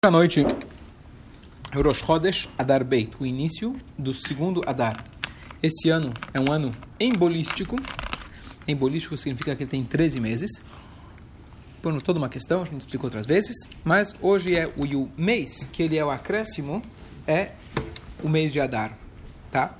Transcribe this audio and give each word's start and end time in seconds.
Boa 0.00 0.12
noite. 0.12 0.46
Rosh 1.74 2.04
Chodesh 2.04 2.48
Adar 2.56 2.84
Beit, 2.84 3.16
o 3.18 3.26
início 3.26 3.74
do 3.98 4.14
segundo 4.14 4.62
Adar. 4.64 5.04
Esse 5.60 5.90
ano 5.90 6.14
é 6.32 6.38
um 6.38 6.52
ano 6.52 6.72
embolístico. 7.00 7.74
Embolístico 8.68 9.16
significa 9.16 9.56
que 9.56 9.64
ele 9.64 9.70
tem 9.72 9.82
13 9.82 10.20
meses. 10.20 10.62
Por 11.82 12.00
toda 12.00 12.20
uma 12.20 12.28
questão, 12.28 12.62
a 12.62 12.64
gente 12.64 12.82
explicou 12.82 13.06
outras 13.08 13.26
vezes. 13.26 13.56
Mas 13.82 14.14
hoje 14.22 14.54
é 14.54 14.68
o, 14.68 14.84
o 14.84 15.10
mês, 15.16 15.68
que 15.72 15.82
ele 15.82 15.98
é 15.98 16.04
o 16.04 16.10
acréscimo, 16.10 16.80
é 17.26 17.54
o 18.22 18.28
mês 18.28 18.52
de 18.52 18.60
Adar. 18.60 18.96
Tá? 19.50 19.76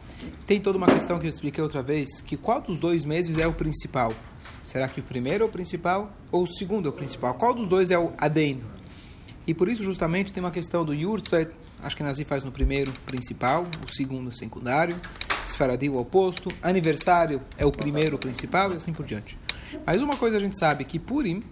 Tem 0.49 0.61
toda 0.61 0.79
uma 0.79 0.89
questão 0.89 1.21
que 1.21 1.27
eu 1.27 1.31
expliquei 1.31 1.63
outra 1.63 1.81
vez, 1.81 2.21
que 2.23 2.37
qual 2.37 2.61
dos 2.61 2.81
dois 2.81 3.05
meses 3.05 3.39
é 3.39 3.47
o 3.47 3.53
principal? 3.53 4.13
Será 4.65 4.89
que 4.89 4.99
o 4.99 5.03
primeiro 5.05 5.45
é 5.45 5.47
o 5.47 5.49
principal 5.49 6.13
ou 6.33 6.43
o 6.43 6.47
segundo 6.49 6.87
é 6.87 6.91
o 6.91 6.93
principal? 6.93 7.35
Qual 7.35 7.55
dos 7.55 7.69
dois 7.69 7.93
é 7.93 7.99
o 8.01 8.13
adendo? 8.19 8.78
E 9.49 9.55
por 9.55 9.67
isso, 9.67 9.83
justamente, 9.83 10.31
tem 10.31 10.43
uma 10.43 10.51
questão 10.51 10.85
do 10.85 10.93
Yurtzeit, 10.93 11.51
acho 11.83 11.97
que 11.97 12.03
Nazi 12.03 12.23
faz 12.23 12.45
no 12.45 12.53
primeiro 12.53 12.93
principal, 13.07 13.67
o 13.83 13.91
segundo 13.91 14.31
secundário, 14.31 15.01
Sfaradi 15.47 15.89
o 15.89 15.97
oposto, 15.97 16.53
aniversário 16.63 17.41
é 17.57 17.65
o 17.65 17.73
primeiro 17.73 18.19
principal 18.19 18.75
e 18.75 18.77
assim 18.77 18.93
por 18.93 19.07
diante. 19.07 19.39
Mas 19.87 20.03
uma 20.03 20.19
coisa 20.19 20.37
a 20.37 20.41
gente 20.41 20.59
sabe, 20.59 20.85
que 20.85 20.99
Purim, 20.99 21.43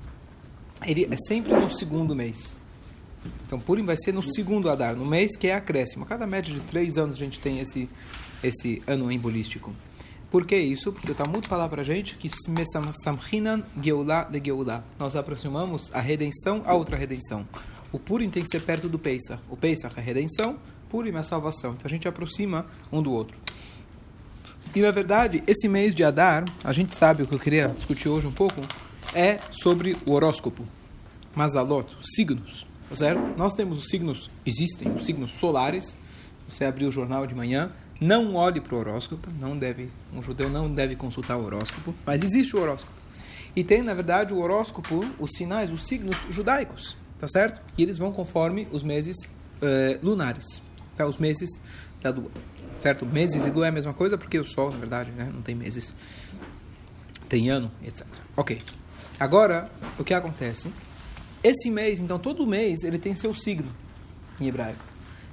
ele 0.87 1.09
é 1.11 1.17
sempre 1.17 1.55
no 1.55 1.71
segundo 1.71 2.15
mês. 2.15 2.59
Então 3.47 3.59
Purim 3.59 3.87
vai 3.87 3.97
ser 3.97 4.13
no 4.13 4.23
segundo 4.23 4.69
Adar, 4.69 4.95
no 4.95 5.07
mês 5.07 5.35
que 5.35 5.49
é 5.49 5.55
acréscimo. 5.55 6.05
A 6.05 6.07
cada 6.07 6.27
média 6.27 6.53
de 6.53 6.61
três 6.61 6.99
anos 6.99 7.17
a 7.17 7.19
gente 7.19 7.41
tem 7.41 7.61
esse, 7.61 7.89
esse 8.45 8.83
ano 8.87 9.11
embolístico. 9.11 9.75
Por 10.31 10.45
que 10.45 10.55
isso? 10.55 10.93
Porque 10.93 11.13
o 11.13 11.15
Talmud 11.15 11.49
fala 11.49 11.67
para 11.67 11.81
a 11.81 11.85
gente 11.85 12.17
que 12.17 12.29
Samchinan 12.29 13.63
Geulah 13.83 14.25
de 14.25 14.39
Geulah. 14.45 14.85
Nós 14.99 15.17
aproximamos 15.17 15.91
a 15.95 16.01
redenção 16.03 16.63
a 16.67 16.75
outra 16.75 16.95
redenção. 16.95 17.47
O 17.93 17.99
Purim 17.99 18.29
tem 18.29 18.43
que 18.43 18.49
ser 18.49 18.63
perto 18.63 18.89
do 18.89 18.99
Pesach. 18.99 19.41
O 19.49 19.57
Pesach 19.57 19.95
é 19.97 20.01
a 20.01 20.03
redenção, 20.03 20.59
Purim 20.89 21.15
é 21.15 21.19
a 21.19 21.23
salvação. 21.23 21.73
Então 21.73 21.87
a 21.87 21.89
gente 21.89 22.09
aproxima 22.09 22.67
um 22.91 23.03
do 23.03 23.13
outro. 23.13 23.39
E 24.75 24.81
na 24.81 24.91
verdade, 24.91 25.43
esse 25.47 25.69
mês 25.69 25.95
de 25.95 26.05
Adar, 26.05 26.45
a 26.63 26.73
gente 26.73 26.95
sabe 26.95 27.23
o 27.23 27.27
que 27.27 27.35
eu 27.35 27.39
queria 27.39 27.69
discutir 27.69 28.09
hoje 28.09 28.27
um 28.27 28.33
pouco, 28.33 28.61
é 29.15 29.41
sobre 29.51 29.97
o 30.05 30.13
horóscopo. 30.13 30.67
Mazalot, 31.35 31.97
signos, 32.03 32.67
tá 32.89 32.97
certo? 32.97 33.39
Nós 33.39 33.55
temos 33.55 33.79
os 33.79 33.89
signos, 33.89 34.31
existem 34.45 34.93
os 34.93 35.05
signos 35.05 35.33
solares. 35.33 35.97
Você 36.49 36.65
abrir 36.65 36.87
o 36.87 36.93
jornal 36.93 37.27
de 37.27 37.35
manhã, 37.35 37.73
não 38.01 38.35
olhe 38.35 38.61
para 38.61 38.75
o 38.75 38.79
horóscopo, 38.79 39.31
não 39.41 39.59
deve, 39.59 39.91
um 40.13 40.23
judeu 40.23 40.49
não 40.49 40.73
deve 40.73 40.95
consultar 40.95 41.37
o 41.37 41.45
horóscopo, 41.45 41.95
mas 42.05 42.23
existe 42.23 42.55
o 42.55 42.61
horóscopo. 42.61 42.93
E 43.55 43.65
tem, 43.65 43.83
na 43.83 43.95
verdade, 43.95 44.35
o 44.35 44.39
horóscopo, 44.39 45.05
os 45.19 45.31
sinais, 45.33 45.73
os 45.73 45.87
signos 45.87 46.17
judaicos 46.31 46.97
tá 47.19 47.29
certo? 47.29 47.61
E 47.77 47.83
eles 47.83 47.99
vão 47.99 48.13
conforme 48.13 48.69
os 48.71 48.83
meses 48.83 49.17
uh, 49.25 49.99
lunares, 50.03 50.63
tá? 50.97 51.07
Os 51.07 51.19
meses 51.19 51.51
da 52.03 52.11
lua, 52.11 52.31
certo? 52.79 53.07
Meses 53.07 53.47
e 53.47 53.51
lua 53.51 53.67
é 53.67 53.69
a 53.69 53.73
mesma 53.73 53.95
coisa 53.95 54.19
porque 54.19 54.39
o 54.39 54.45
sol, 54.45 54.71
na 54.71 54.79
verdade, 54.79 55.11
né, 55.11 55.31
não 55.33 55.43
tem 55.43 55.55
meses, 55.55 55.95
tem 57.29 57.51
ano, 57.51 57.71
etc. 57.83 58.07
Ok. 58.37 58.63
Agora, 59.19 59.71
o 59.99 60.05
que 60.05 60.13
acontece? 60.13 60.71
Esse 61.43 61.71
mês, 61.71 61.99
então, 61.99 62.19
todo 62.19 62.47
mês 62.47 62.83
ele 62.83 62.99
tem 62.99 63.15
seu 63.15 63.35
signo 63.35 63.71
em 64.41 64.47
hebraico. 64.47 64.85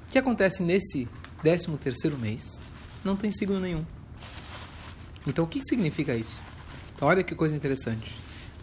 O 0.06 0.10
que 0.10 0.18
acontece 0.18 0.62
nesse 0.62 1.08
13 1.42 1.76
terceiro 1.76 2.18
mês? 2.18 2.60
Não 3.04 3.16
tem 3.16 3.30
signo 3.30 3.60
nenhum. 3.60 3.84
Então, 5.26 5.44
o 5.44 5.48
que 5.48 5.60
significa 5.62 6.14
isso? 6.14 6.42
Então, 6.94 7.08
olha 7.08 7.22
que 7.22 7.34
coisa 7.34 7.54
interessante. 7.54 8.14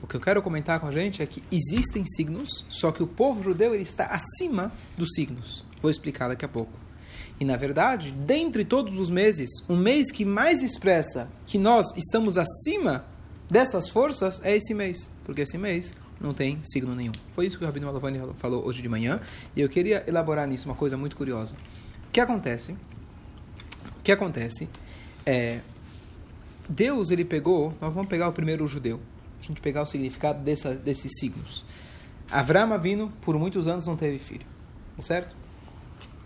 O 0.02 0.08
que 0.08 0.16
eu 0.16 0.20
quero 0.20 0.42
comentar 0.42 0.80
com 0.80 0.88
a 0.88 0.92
gente 0.92 1.22
é 1.22 1.26
que 1.26 1.44
existem 1.52 2.04
signos, 2.06 2.66
só 2.70 2.92
que 2.92 3.04
o 3.04 3.08
povo 3.08 3.44
judeu 3.44 3.74
ele 3.74 3.84
está 3.84 4.06
acima 4.06 4.72
dos 4.98 5.10
signos. 5.14 5.64
Vou 5.82 5.92
explicar 5.92 6.28
daqui 6.28 6.44
a 6.44 6.50
pouco. 6.50 6.80
E 7.40 7.46
na 7.46 7.56
verdade, 7.56 8.12
dentre 8.12 8.66
todos 8.66 9.00
os 9.00 9.10
meses, 9.10 9.50
o 9.68 9.76
mês 9.76 10.12
que 10.12 10.26
mais 10.26 10.64
expressa 10.64 11.30
que 11.46 11.58
nós 11.58 11.88
estamos 11.96 12.38
acima 12.38 13.06
dessas 13.50 13.90
forças 13.90 14.40
é 14.44 14.56
esse 14.56 14.74
mês, 14.74 15.10
porque 15.24 15.42
esse 15.42 15.58
mês 15.58 15.94
não 16.20 16.34
tem 16.34 16.60
signo 16.64 16.96
nenhum. 16.96 17.14
Foi 17.32 17.46
isso 17.46 17.58
que 17.58 17.64
o 17.64 17.68
Rabino 17.68 17.88
Malavani 17.88 18.20
falou 18.38 18.66
hoje 18.66 18.82
de 18.82 18.90
manhã, 18.90 19.20
e 19.56 19.62
eu 19.62 19.70
queria 19.70 20.04
elaborar 20.08 20.48
nisso 20.48 20.68
uma 20.68 20.76
coisa 20.76 20.98
muito 20.98 21.16
curiosa. 21.16 21.56
O 22.08 22.12
que 22.12 22.20
acontece? 22.20 22.74
O 22.74 24.04
que 24.04 24.12
acontece 24.12 24.68
é 25.26 25.62
Deus 26.68 27.12
ele 27.12 27.26
pegou, 27.26 27.76
nós 27.82 27.94
vamos 27.94 28.10
pegar 28.10 28.30
o 28.30 28.34
primeiro 28.34 28.68
judeu 28.68 29.00
a 29.42 29.46
gente 29.48 29.62
pegar 29.62 29.84
o 29.84 29.88
significado 29.88 30.44
dessa, 30.44 30.76
desses 30.76 31.12
signos. 31.20 31.66
Avram 32.30 32.74
Avino, 32.74 33.12
por 33.22 33.38
muitos 33.38 33.68
anos, 33.68 33.86
não 33.86 33.98
teve 33.98 34.20
filho. 34.20 34.46
Certo? 35.00 35.36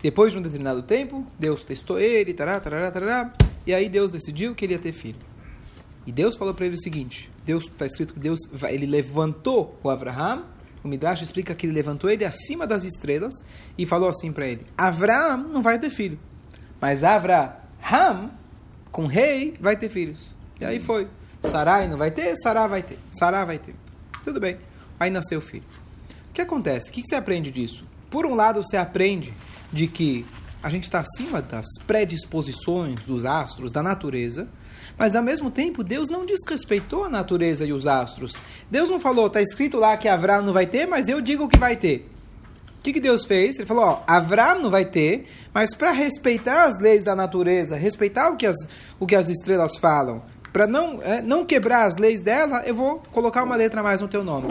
Depois 0.02 0.32
de 0.32 0.38
um 0.38 0.42
determinado 0.42 0.82
tempo, 0.82 1.26
Deus 1.38 1.64
testou 1.64 1.98
ele, 1.98 2.34
tará, 2.34 2.60
tará, 2.60 2.90
tará, 2.90 3.32
e 3.66 3.74
aí 3.74 3.88
Deus 3.88 4.10
decidiu 4.10 4.54
que 4.54 4.64
ele 4.64 4.74
ia 4.74 4.78
ter 4.78 4.92
filho. 4.92 5.18
E 6.06 6.12
Deus 6.12 6.36
falou 6.36 6.54
para 6.54 6.66
ele 6.66 6.76
o 6.76 6.80
seguinte: 6.80 7.30
Deus 7.44 7.64
está 7.64 7.84
escrito 7.86 8.14
que 8.14 8.20
Deus 8.20 8.38
ele 8.68 8.86
levantou 8.86 9.78
o 9.82 9.90
Abraham. 9.90 10.44
O 10.84 10.88
Midrash 10.88 11.22
explica 11.22 11.52
que 11.52 11.66
ele 11.66 11.72
levantou 11.72 12.08
ele 12.08 12.24
acima 12.24 12.64
das 12.64 12.84
estrelas 12.84 13.34
e 13.76 13.84
falou 13.84 14.08
assim 14.08 14.30
para 14.32 14.46
ele: 14.46 14.64
Abraham 14.78 15.48
não 15.48 15.62
vai 15.62 15.78
ter 15.78 15.90
filho, 15.90 16.18
mas 16.80 17.02
Abraham 17.02 18.30
com 18.92 19.06
rei 19.06 19.56
vai 19.60 19.76
ter 19.76 19.88
filhos. 19.88 20.34
E 20.60 20.64
aí 20.64 20.78
foi. 20.78 21.08
Sarai 21.50 21.88
não 21.88 21.96
vai 21.96 22.10
ter, 22.10 22.34
Sará 22.36 22.66
vai 22.66 22.82
ter. 22.82 22.98
Sará 23.10 23.44
vai 23.44 23.58
ter. 23.58 23.74
Tudo 24.24 24.40
bem. 24.40 24.58
Aí 24.98 25.10
nasceu 25.10 25.38
o 25.38 25.42
filho. 25.42 25.64
O 26.30 26.32
que 26.32 26.40
acontece? 26.40 26.90
O 26.90 26.92
que 26.92 27.02
você 27.04 27.14
aprende 27.14 27.50
disso? 27.50 27.84
Por 28.10 28.26
um 28.26 28.34
lado, 28.34 28.62
você 28.62 28.76
aprende 28.76 29.32
de 29.72 29.86
que 29.86 30.26
a 30.62 30.68
gente 30.68 30.84
está 30.84 31.00
acima 31.00 31.40
das 31.40 31.66
predisposições 31.86 33.02
dos 33.04 33.24
astros, 33.24 33.70
da 33.70 33.82
natureza, 33.82 34.48
mas 34.98 35.14
ao 35.14 35.22
mesmo 35.22 35.50
tempo 35.50 35.84
Deus 35.84 36.08
não 36.08 36.26
desrespeitou 36.26 37.04
a 37.04 37.08
natureza 37.08 37.64
e 37.64 37.72
os 37.72 37.86
astros. 37.86 38.34
Deus 38.70 38.88
não 38.88 38.98
falou, 38.98 39.26
está 39.26 39.40
escrito 39.40 39.78
lá 39.78 39.96
que 39.96 40.08
Avram 40.08 40.42
não 40.42 40.52
vai 40.52 40.66
ter, 40.66 40.86
mas 40.86 41.08
eu 41.08 41.20
digo 41.20 41.48
que 41.48 41.58
vai 41.58 41.76
ter. 41.76 42.10
O 42.78 42.82
que, 42.82 42.92
que 42.92 43.00
Deus 43.00 43.24
fez? 43.24 43.58
Ele 43.58 43.66
falou, 43.66 44.02
Avram 44.06 44.62
não 44.62 44.70
vai 44.70 44.84
ter, 44.84 45.28
mas 45.52 45.74
para 45.74 45.92
respeitar 45.92 46.64
as 46.64 46.80
leis 46.80 47.02
da 47.02 47.14
natureza, 47.14 47.76
respeitar 47.76 48.30
o 48.30 48.36
que 48.36 48.46
as, 48.46 48.56
o 48.98 49.06
que 49.06 49.16
as 49.16 49.28
estrelas 49.28 49.76
falam, 49.76 50.22
para 50.56 50.66
não, 50.66 51.02
é, 51.02 51.20
não 51.20 51.44
quebrar 51.44 51.84
as 51.84 51.96
leis 51.96 52.22
dela, 52.22 52.62
eu 52.64 52.74
vou 52.74 53.02
colocar 53.12 53.44
uma 53.44 53.54
letra 53.54 53.80
a 53.80 53.82
mais 53.82 54.00
no 54.00 54.08
teu 54.08 54.24
nome. 54.24 54.48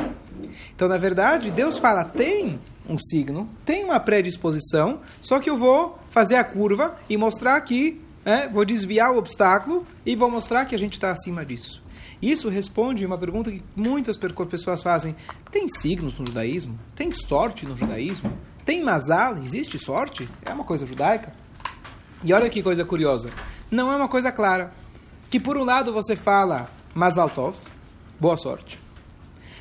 Então, 0.75 0.87
na 0.87 0.99
verdade, 0.99 1.49
Deus 1.49 1.79
fala: 1.79 2.03
tem 2.03 2.59
um 2.87 2.95
signo, 2.99 3.49
tem 3.65 3.83
uma 3.83 3.99
predisposição, 3.99 4.99
só 5.19 5.39
que 5.39 5.49
eu 5.49 5.57
vou 5.57 5.97
fazer 6.11 6.35
a 6.35 6.43
curva 6.43 6.95
e 7.09 7.17
mostrar 7.17 7.59
que, 7.61 7.99
é, 8.23 8.47
vou 8.47 8.63
desviar 8.63 9.13
o 9.13 9.17
obstáculo 9.17 9.83
e 10.05 10.15
vou 10.15 10.29
mostrar 10.29 10.65
que 10.65 10.75
a 10.75 10.77
gente 10.77 10.93
está 10.93 11.09
acima 11.09 11.43
disso. 11.43 11.81
Isso 12.21 12.49
responde 12.49 13.03
uma 13.03 13.17
pergunta 13.17 13.51
que 13.51 13.63
muitas 13.75 14.15
pessoas 14.15 14.83
fazem: 14.83 15.15
tem 15.49 15.67
signos 15.67 16.19
no 16.19 16.27
judaísmo? 16.27 16.77
Tem 16.95 17.11
sorte 17.11 17.65
no 17.65 17.75
judaísmo? 17.75 18.31
Tem 18.63 18.83
mazal? 18.83 19.37
Existe 19.37 19.79
sorte? 19.79 20.29
É 20.45 20.53
uma 20.53 20.65
coisa 20.65 20.85
judaica? 20.85 21.33
E 22.23 22.31
olha 22.31 22.47
que 22.47 22.61
coisa 22.61 22.85
curiosa: 22.85 23.31
não 23.71 23.91
é 23.91 23.95
uma 23.95 24.07
coisa 24.07 24.31
clara 24.31 24.84
que 25.35 25.39
por 25.41 25.57
um 25.57 25.65
lado 25.65 25.91
você 25.91 26.15
fala 26.15 26.71
Mazal 26.93 27.29
Tov, 27.29 27.57
boa 28.17 28.37
sorte. 28.37 28.79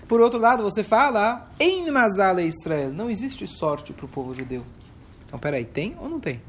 Por 0.07 0.21
outro 0.21 0.39
lado 0.39 0.63
você 0.63 0.85
fala 0.85 1.51
em 1.59 1.91
Mazal 1.91 2.39
Israel, 2.39 2.93
não 2.93 3.11
existe 3.11 3.45
sorte 3.49 3.93
para 3.93 4.07
o 4.07 4.09
povo 4.09 4.33
judeu. 4.33 4.65
Então 5.27 5.37
peraí, 5.37 5.65
tem 5.65 5.97
ou 5.99 6.09
não 6.09 6.21
tem? 6.21 6.41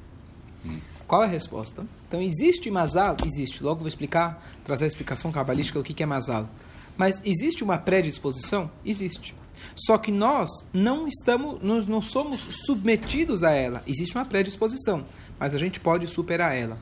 Hum. 0.64 0.78
Qual 1.08 1.24
é 1.24 1.26
a 1.26 1.28
resposta? 1.28 1.88
Então 2.08 2.22
existe 2.22 2.70
Mazal? 2.70 3.18
Existe. 3.26 3.64
Logo 3.64 3.80
vou 3.80 3.88
explicar, 3.88 4.46
trazer 4.64 4.86
a 4.86 4.90
explicação 4.90 5.32
cabalística 5.32 5.80
do 5.80 5.84
que 5.84 6.04
é 6.04 6.06
Mazal. 6.06 6.48
Mas 6.96 7.20
existe 7.26 7.64
uma 7.64 7.80
predisposição? 7.80 8.70
Existe. 8.86 9.34
Só 9.76 9.98
que 9.98 10.12
nós 10.12 10.50
não 10.72 11.08
estamos, 11.08 11.64
nós 11.64 11.88
não 11.88 12.00
somos 12.00 12.42
submetidos 12.68 13.44
a 13.44 13.50
ela. 13.50 13.82
Existe 13.88 14.16
uma 14.16 14.26
predisposição, 14.26 15.04
mas 15.40 15.56
a 15.56 15.58
gente 15.58 15.80
pode 15.80 16.06
superar 16.06 16.56
ela. 16.56 16.78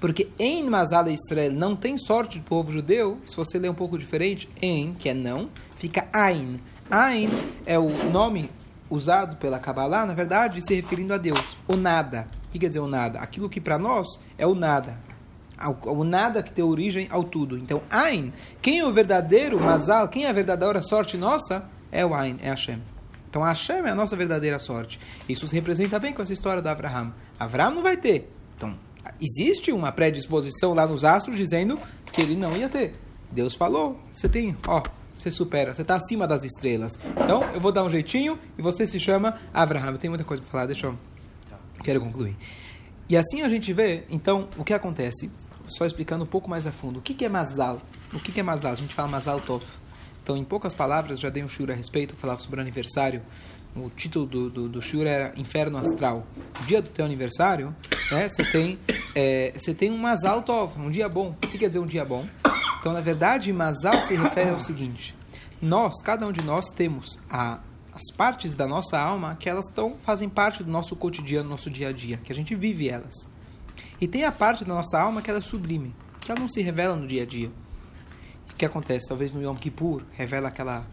Porque 0.00 0.28
em 0.38 0.68
Mazal 0.68 1.08
Israel 1.08 1.52
não 1.52 1.74
tem 1.74 1.96
sorte 1.96 2.38
do 2.38 2.44
povo 2.44 2.70
judeu, 2.70 3.18
se 3.24 3.36
você 3.36 3.58
ler 3.58 3.70
um 3.70 3.74
pouco 3.74 3.98
diferente, 3.98 4.48
em, 4.60 4.94
que 4.94 5.08
é 5.08 5.14
não, 5.14 5.48
fica 5.76 6.06
Ain. 6.12 6.60
Ain 6.90 7.28
é 7.64 7.78
o 7.78 7.88
nome 8.10 8.50
usado 8.90 9.36
pela 9.36 9.58
Kabbalah, 9.58 10.06
na 10.06 10.14
verdade, 10.14 10.60
se 10.62 10.74
referindo 10.74 11.14
a 11.14 11.18
Deus, 11.18 11.56
o 11.66 11.76
nada. 11.76 12.28
O 12.48 12.52
que 12.52 12.58
quer 12.58 12.68
dizer 12.68 12.80
o 12.80 12.86
nada? 12.86 13.18
Aquilo 13.18 13.48
que 13.48 13.60
para 13.60 13.78
nós 13.78 14.06
é 14.38 14.46
o 14.46 14.54
nada. 14.54 14.98
O 15.86 16.04
nada 16.04 16.42
que 16.42 16.52
deu 16.52 16.68
origem 16.68 17.08
ao 17.10 17.24
tudo. 17.24 17.56
Então, 17.56 17.80
Ain, 17.90 18.32
quem 18.60 18.80
é 18.80 18.86
o 18.86 18.92
verdadeiro 18.92 19.58
Mazal, 19.58 20.08
quem 20.08 20.26
é 20.26 20.28
a 20.28 20.32
verdadeira 20.32 20.82
sorte 20.82 21.16
nossa, 21.16 21.64
é 21.90 22.04
o 22.04 22.14
Ain, 22.14 22.36
é 22.42 22.50
Hashem. 22.50 22.82
Então, 23.28 23.42
Hashem 23.42 23.86
é 23.86 23.90
a 23.90 23.94
nossa 23.94 24.14
verdadeira 24.14 24.58
sorte. 24.58 24.98
Isso 25.28 25.46
se 25.46 25.54
representa 25.54 25.98
bem 25.98 26.12
com 26.12 26.22
essa 26.22 26.32
história 26.32 26.62
da 26.62 26.72
Abraham. 26.72 27.12
Abraham 27.38 27.70
não 27.70 27.82
vai 27.82 27.96
ter. 27.96 28.30
Então, 28.56 28.78
existe 29.20 29.72
uma 29.72 29.92
predisposição 29.92 30.74
lá 30.74 30.86
nos 30.86 31.04
astros 31.04 31.36
dizendo 31.36 31.80
que 32.12 32.20
ele 32.20 32.36
não 32.36 32.56
ia 32.56 32.68
ter. 32.68 32.94
Deus 33.30 33.54
falou, 33.54 34.00
você 34.10 34.28
tem, 34.28 34.56
ó, 34.66 34.82
você 35.14 35.30
supera, 35.30 35.74
você 35.74 35.82
está 35.82 35.96
acima 35.96 36.26
das 36.26 36.44
estrelas. 36.44 36.98
Então, 37.22 37.42
eu 37.54 37.60
vou 37.60 37.72
dar 37.72 37.82
um 37.84 37.90
jeitinho 37.90 38.38
e 38.58 38.62
você 38.62 38.86
se 38.86 39.00
chama 39.00 39.38
Abraham. 39.52 39.92
Eu 39.92 39.98
tenho 39.98 40.10
muita 40.10 40.24
coisa 40.24 40.42
para 40.42 40.50
falar, 40.50 40.66
deixa 40.66 40.86
eu. 40.86 40.98
Quero 41.82 42.00
concluir. 42.00 42.36
E 43.08 43.16
assim 43.16 43.42
a 43.42 43.48
gente 43.48 43.72
vê, 43.72 44.04
então, 44.10 44.48
o 44.56 44.64
que 44.64 44.74
acontece, 44.74 45.30
só 45.68 45.86
explicando 45.86 46.24
um 46.24 46.26
pouco 46.26 46.50
mais 46.50 46.66
a 46.66 46.72
fundo. 46.72 46.98
O 46.98 47.02
que, 47.02 47.14
que 47.14 47.24
é 47.24 47.28
Mazal? 47.28 47.80
O 48.12 48.20
que, 48.20 48.32
que 48.32 48.40
é 48.40 48.42
Mazal? 48.42 48.72
A 48.72 48.76
gente 48.76 48.94
fala 48.94 49.08
Mazal 49.08 49.40
Tov. 49.40 49.64
Então, 50.22 50.36
em 50.36 50.44
poucas 50.44 50.74
palavras, 50.74 51.20
já 51.20 51.28
dei 51.28 51.44
um 51.44 51.48
shur 51.48 51.70
a 51.70 51.74
respeito, 51.74 52.16
falava 52.16 52.40
sobre 52.40 52.58
o 52.58 52.60
aniversário. 52.60 53.22
O 53.76 53.90
título 53.90 54.24
do, 54.24 54.48
do, 54.48 54.68
do 54.70 54.80
shur 54.80 55.06
era 55.06 55.38
Inferno 55.38 55.76
Astral. 55.76 56.26
Dia 56.66 56.80
do 56.80 56.88
teu 56.88 57.04
aniversário, 57.04 57.76
né, 58.10 58.26
você 58.26 58.42
tem, 58.42 58.78
é, 59.14 59.52
você 59.54 59.74
tem 59.74 59.90
um 59.90 59.98
Mazal 59.98 60.40
Tov, 60.40 60.80
um 60.80 60.90
dia 60.90 61.08
bom. 61.10 61.36
O 61.42 61.46
que 61.46 61.58
quer 61.58 61.68
dizer 61.68 61.80
um 61.80 61.86
dia 61.86 62.04
bom? 62.04 62.26
Então, 62.80 62.94
na 62.94 63.02
verdade, 63.02 63.52
Mazal 63.52 64.00
se 64.02 64.14
refere 64.14 64.48
ao 64.48 64.60
seguinte: 64.60 65.14
nós, 65.60 66.00
cada 66.02 66.26
um 66.26 66.32
de 66.32 66.42
nós, 66.42 66.66
temos 66.74 67.18
a, 67.28 67.60
as 67.92 68.16
partes 68.16 68.54
da 68.54 68.66
nossa 68.66 68.98
alma 68.98 69.36
que 69.38 69.48
elas 69.48 69.66
tão, 69.66 69.96
fazem 69.98 70.28
parte 70.28 70.64
do 70.64 70.70
nosso 70.70 70.96
cotidiano, 70.96 71.48
nosso 71.48 71.68
dia 71.70 71.88
a 71.88 71.92
dia, 71.92 72.16
que 72.16 72.32
a 72.32 72.34
gente 72.34 72.54
vive 72.54 72.88
elas. 72.88 73.28
E 74.00 74.08
tem 74.08 74.24
a 74.24 74.32
parte 74.32 74.64
da 74.64 74.74
nossa 74.74 74.98
alma 74.98 75.20
que 75.20 75.28
ela 75.28 75.38
é 75.38 75.42
sublime, 75.42 75.94
que 76.20 76.30
ela 76.30 76.40
não 76.40 76.48
se 76.48 76.62
revela 76.62 76.96
no 76.96 77.06
dia 77.06 77.24
a 77.24 77.26
dia. 77.26 77.50
O 78.50 78.54
que 78.56 78.64
acontece? 78.64 79.08
Talvez 79.08 79.32
no 79.32 79.42
Yom 79.42 79.54
Kippur 79.54 80.02
revela 80.12 80.48
aquela 80.48 80.86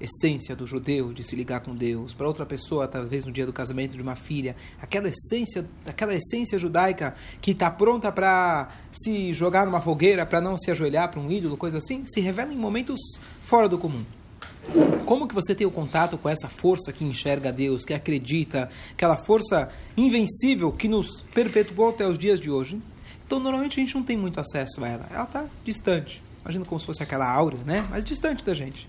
essência 0.00 0.54
do 0.54 0.66
judeu 0.66 1.12
de 1.12 1.22
se 1.24 1.34
ligar 1.34 1.60
com 1.60 1.74
Deus. 1.74 2.12
Para 2.12 2.26
outra 2.26 2.44
pessoa, 2.44 2.86
talvez 2.86 3.24
no 3.24 3.32
dia 3.32 3.46
do 3.46 3.52
casamento 3.52 3.96
de 3.96 4.02
uma 4.02 4.16
filha, 4.16 4.56
aquela 4.80 5.08
essência, 5.08 5.66
aquela 5.86 6.14
essência 6.14 6.58
judaica 6.58 7.14
que 7.40 7.52
está 7.52 7.70
pronta 7.70 8.12
para 8.12 8.68
se 8.92 9.32
jogar 9.32 9.66
numa 9.66 9.80
fogueira, 9.80 10.26
para 10.26 10.40
não 10.40 10.56
se 10.58 10.70
ajoelhar 10.70 11.10
para 11.10 11.20
um 11.20 11.30
ídolo, 11.30 11.56
coisa 11.56 11.78
assim, 11.78 12.04
se 12.04 12.20
revela 12.20 12.52
em 12.52 12.58
momentos 12.58 13.00
fora 13.42 13.68
do 13.68 13.78
comum. 13.78 14.04
Como 15.04 15.28
que 15.28 15.34
você 15.34 15.54
tem 15.54 15.66
o 15.66 15.70
contato 15.70 16.18
com 16.18 16.28
essa 16.28 16.48
força 16.48 16.92
que 16.92 17.04
enxerga 17.04 17.52
Deus, 17.52 17.84
que 17.84 17.94
acredita, 17.94 18.68
aquela 18.92 19.16
força 19.16 19.68
invencível 19.96 20.72
que 20.72 20.88
nos 20.88 21.22
perpetuou 21.32 21.90
até 21.90 22.06
os 22.06 22.18
dias 22.18 22.40
de 22.40 22.50
hoje? 22.50 22.80
Então, 23.24 23.38
normalmente 23.38 23.78
a 23.78 23.84
gente 23.84 23.94
não 23.94 24.02
tem 24.02 24.16
muito 24.16 24.40
acesso 24.40 24.84
a 24.84 24.88
ela. 24.88 25.06
Ela 25.10 25.24
está 25.24 25.44
distante. 25.64 26.22
Imagina 26.42 26.64
como 26.64 26.78
se 26.78 26.86
fosse 26.86 27.02
aquela 27.02 27.28
áurea, 27.28 27.58
né? 27.64 27.86
Mas 27.90 28.04
distante 28.04 28.44
da 28.44 28.54
gente. 28.54 28.88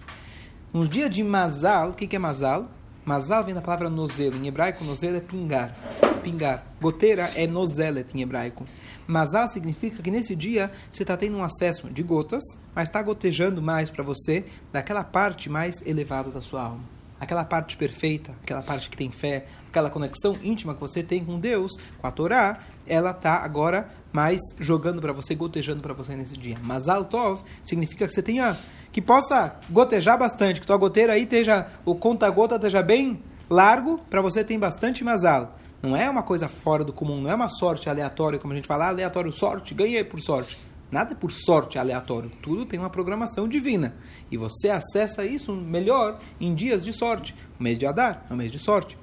No 0.74 0.86
dia 0.86 1.10
de 1.10 1.24
Mazal, 1.24 1.92
o 1.92 1.94
que, 1.94 2.06
que 2.06 2.18
é 2.18 2.20
Mazal? 2.20 2.70
Mazal 3.06 3.46
vem 3.46 3.56
da 3.56 3.62
palavra 3.62 3.90
nozelo. 3.90 4.36
Em 4.36 4.48
hebraico, 4.48 4.84
nozelo 4.84 5.16
é 5.16 5.22
pingar. 5.22 5.74
Pingar. 6.22 6.62
Goteira 6.82 7.32
é 7.36 7.48
nozelet 7.48 8.14
em 8.14 8.22
hebraico. 8.22 8.68
Mazal 9.08 9.48
significa 9.48 10.04
que 10.04 10.12
nesse 10.12 10.36
dia 10.36 10.70
você 10.92 11.04
está 11.04 11.16
tendo 11.16 11.38
um 11.38 11.44
acesso 11.44 11.90
de 11.90 12.04
gotas, 12.04 12.44
mas 12.76 12.90
está 12.90 13.02
gotejando 13.02 13.62
mais 13.62 13.90
para 13.90 14.04
você 14.04 14.46
daquela 14.70 15.06
parte 15.06 15.50
mais 15.50 15.82
elevada 15.86 16.30
da 16.30 16.42
sua 16.42 16.64
alma. 16.64 16.84
Aquela 17.18 17.46
parte 17.46 17.78
perfeita, 17.78 18.34
aquela 18.44 18.62
parte 18.62 18.90
que 18.90 18.98
tem 18.98 19.10
fé, 19.10 19.46
aquela 19.70 19.90
conexão 19.90 20.38
íntima 20.44 20.76
que 20.76 20.82
você 20.82 21.02
tem 21.02 21.24
com 21.24 21.40
Deus, 21.40 21.72
com 21.98 22.06
a 22.06 22.12
Torá, 22.12 22.60
ela 22.86 23.12
está 23.12 23.38
agora 23.38 23.90
mais 24.18 24.42
jogando 24.58 25.00
para 25.00 25.14
você, 25.14 25.36
gotejando 25.36 25.80
para 25.80 25.94
você 25.94 26.16
nesse 26.16 26.34
dia. 26.34 26.58
Mazal 26.64 27.06
Tov 27.06 27.44
significa 27.64 28.08
que 28.08 28.12
você 28.12 28.24
tenha 28.24 28.58
que 28.92 29.00
possa 29.00 29.60
gotejar 29.70 30.18
bastante, 30.18 30.60
que 30.60 30.66
tua 30.66 30.76
goteira 30.76 31.14
aí 31.14 31.22
esteja, 31.22 31.68
o 31.86 31.94
conta-gota 31.94 32.56
esteja 32.56 32.82
bem 32.82 33.22
largo, 33.48 34.00
para 34.10 34.20
você 34.20 34.44
ter 34.44 34.58
bastante 34.58 35.04
mazal. 35.04 35.56
Não 35.84 35.96
é 35.96 36.10
uma 36.10 36.24
coisa 36.24 36.48
fora 36.48 36.84
do 36.84 36.92
comum, 36.92 37.22
não 37.22 37.30
é 37.30 37.36
uma 37.36 37.48
sorte 37.48 37.92
aleatória, 37.92 38.40
como 38.40 38.54
a 38.54 38.56
gente 38.56 38.68
fala, 38.68 38.86
ah, 38.86 38.90
aleatório, 38.90 39.32
sorte, 39.32 39.76
ganhei 39.76 40.04
por 40.04 40.20
sorte. 40.20 40.58
Nada 40.90 41.12
é 41.12 41.16
por 41.16 41.30
sorte 41.32 41.78
aleatório, 41.78 42.32
tudo 42.42 42.66
tem 42.66 42.80
uma 42.80 42.90
programação 42.90 43.48
divina. 43.48 43.94
E 44.32 44.38
você 44.38 44.72
acessa 44.72 45.26
isso 45.26 45.54
melhor 45.54 46.18
em 46.42 46.56
dias 46.56 46.84
de 46.84 46.92
sorte. 46.92 47.36
O 47.60 47.62
mês 47.62 47.78
de 47.78 47.86
Adar 47.86 48.26
é 48.28 48.34
um 48.34 48.38
mês 48.38 48.52
de 48.52 48.58
sorte. 48.58 48.98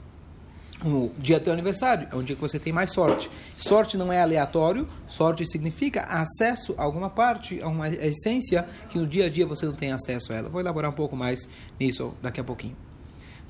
O 0.83 1.13
dia 1.19 1.39
do 1.39 1.45
teu 1.45 1.53
aniversário 1.53 2.09
é 2.11 2.17
um 2.17 2.23
dia 2.23 2.35
que 2.35 2.43
você 2.43 2.59
tem 2.59 2.73
mais 2.73 2.93
sorte. 2.93 3.31
Sorte 3.57 3.97
não 3.97 4.13
é 4.13 4.21
aleatório, 4.21 4.89
sorte 5.07 5.47
significa 5.47 6.03
acesso 6.03 6.75
a 6.77 6.83
alguma 6.83 7.09
parte, 7.09 7.61
a 7.63 7.69
uma 7.69 7.89
essência 7.89 8.67
que 8.91 8.99
no 8.99 9.07
dia 9.07 9.27
a 9.27 9.29
dia 9.31 9.47
você 9.47 9.67
não 9.67 9.73
tem 9.73 9.93
acesso 9.93 10.33
a 10.33 10.37
ela. 10.37 10.49
Vou 10.49 10.61
elaborar 10.61 10.91
um 10.91 10.95
pouco 10.95 11.17
mais 11.17 11.49
nisso 11.79 12.13
daqui 12.21 12.41
a 12.41 12.45
pouquinho. 12.45 12.77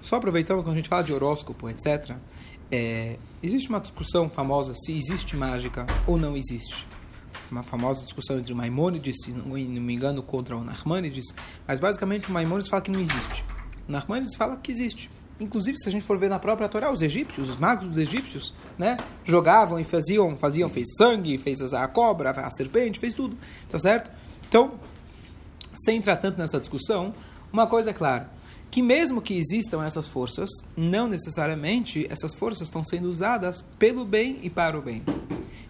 Só 0.03 0.17
aproveitando, 0.17 0.63
quando 0.63 0.75
a 0.75 0.77
gente 0.77 0.89
fala 0.89 1.03
de 1.03 1.13
horóscopo, 1.13 1.69
etc., 1.71 2.15
é, 2.71 3.17
existe 3.43 3.69
uma 3.69 3.81
discussão 3.81 4.29
famosa 4.29 4.75
se 4.75 4.93
existe 4.97 5.37
mágica 5.37 5.87
ou 6.07 6.19
não 6.19 6.37
existe. 6.37 6.87
Uma 7.51 7.63
famosa 7.63 8.05
discussão 8.05 8.39
entre 8.39 8.53
o 8.53 8.57
Maimônides, 8.57 9.17
se 9.23 9.33
não 9.33 9.47
me 9.55 9.95
engano, 9.95 10.23
contra 10.23 10.57
o 10.57 10.63
Narmânides, 10.63 11.35
mas 11.67 11.81
basicamente 11.81 12.29
o 12.29 12.33
Maimônides 12.33 12.69
fala 12.69 12.83
que 12.83 12.91
não 12.91 13.01
existe. 13.01 13.45
O 13.89 13.93
Narmânides 13.93 14.35
fala 14.37 14.57
que 14.57 14.71
existe. 14.71 15.11
Inclusive, 15.41 15.77
se 15.79 15.89
a 15.89 15.93
gente 15.93 16.05
for 16.05 16.17
ver 16.19 16.31
na 16.31 16.39
própria 16.39 16.69
Torá, 16.69 16.93
os 16.93 17.03
egípcios, 17.03 17.49
os 17.49 17.57
magos 17.57 17.89
dos 17.89 17.99
egípcios, 17.99 18.55
né, 18.79 18.97
jogavam 19.25 19.81
e 19.81 19.85
faziam, 19.85 20.37
faziam, 20.37 20.71
fez 20.71 20.87
sangue, 20.97 21.37
fez 21.39 21.61
a 21.75 21.87
cobra, 21.89 22.31
a 22.31 22.51
serpente, 22.51 23.01
fez 23.01 23.13
tudo, 23.13 23.37
tá 23.69 23.79
certo? 23.79 24.11
Então, 24.49 24.75
sem 25.77 25.97
entrar 25.99 26.17
tanto 26.17 26.39
nessa 26.39 26.61
discussão, 26.61 27.13
uma 27.53 27.67
coisa 27.67 27.91
é 27.91 27.93
clara, 27.93 28.31
que 28.71 28.81
mesmo 28.81 29.21
que 29.21 29.37
existam 29.37 29.85
essas 29.85 30.07
forças, 30.07 30.49
não 30.77 31.09
necessariamente 31.09 32.07
essas 32.11 32.33
forças 32.35 32.69
estão 32.69 32.85
sendo 32.85 33.09
usadas 33.09 33.63
pelo 33.79 34.05
bem 34.05 34.39
e 34.43 34.51
para 34.51 34.79
o 34.79 34.83
bem. 34.83 35.03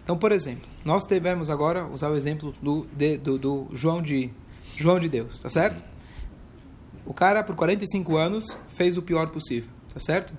Então, 0.03 0.15
por 0.15 0.31
exemplo, 0.31 0.69
nós 0.83 1.05
devemos 1.07 1.49
agora 1.49 1.85
usar 1.87 2.09
o 2.09 2.15
exemplo 2.15 2.53
do, 2.61 2.85
de, 2.95 3.17
do, 3.17 3.39
do 3.39 3.67
João 3.73 4.01
de 4.03 4.29
João 4.77 4.99
de 4.99 5.09
Deus, 5.09 5.39
tá 5.39 5.49
certo? 5.49 5.83
O 7.05 7.13
cara, 7.13 7.43
por 7.43 7.55
45 7.55 8.17
anos, 8.17 8.45
fez 8.75 8.97
o 8.97 9.01
pior 9.01 9.27
possível, 9.27 9.69
tá 9.93 9.99
certo? 9.99 10.33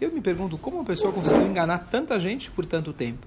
Eu 0.00 0.10
me 0.12 0.20
pergunto 0.20 0.56
como 0.56 0.78
uma 0.78 0.84
pessoa 0.84 1.12
conseguiu 1.12 1.46
enganar 1.46 1.78
tanta 1.90 2.18
gente 2.18 2.50
por 2.50 2.64
tanto 2.64 2.92
tempo. 2.92 3.26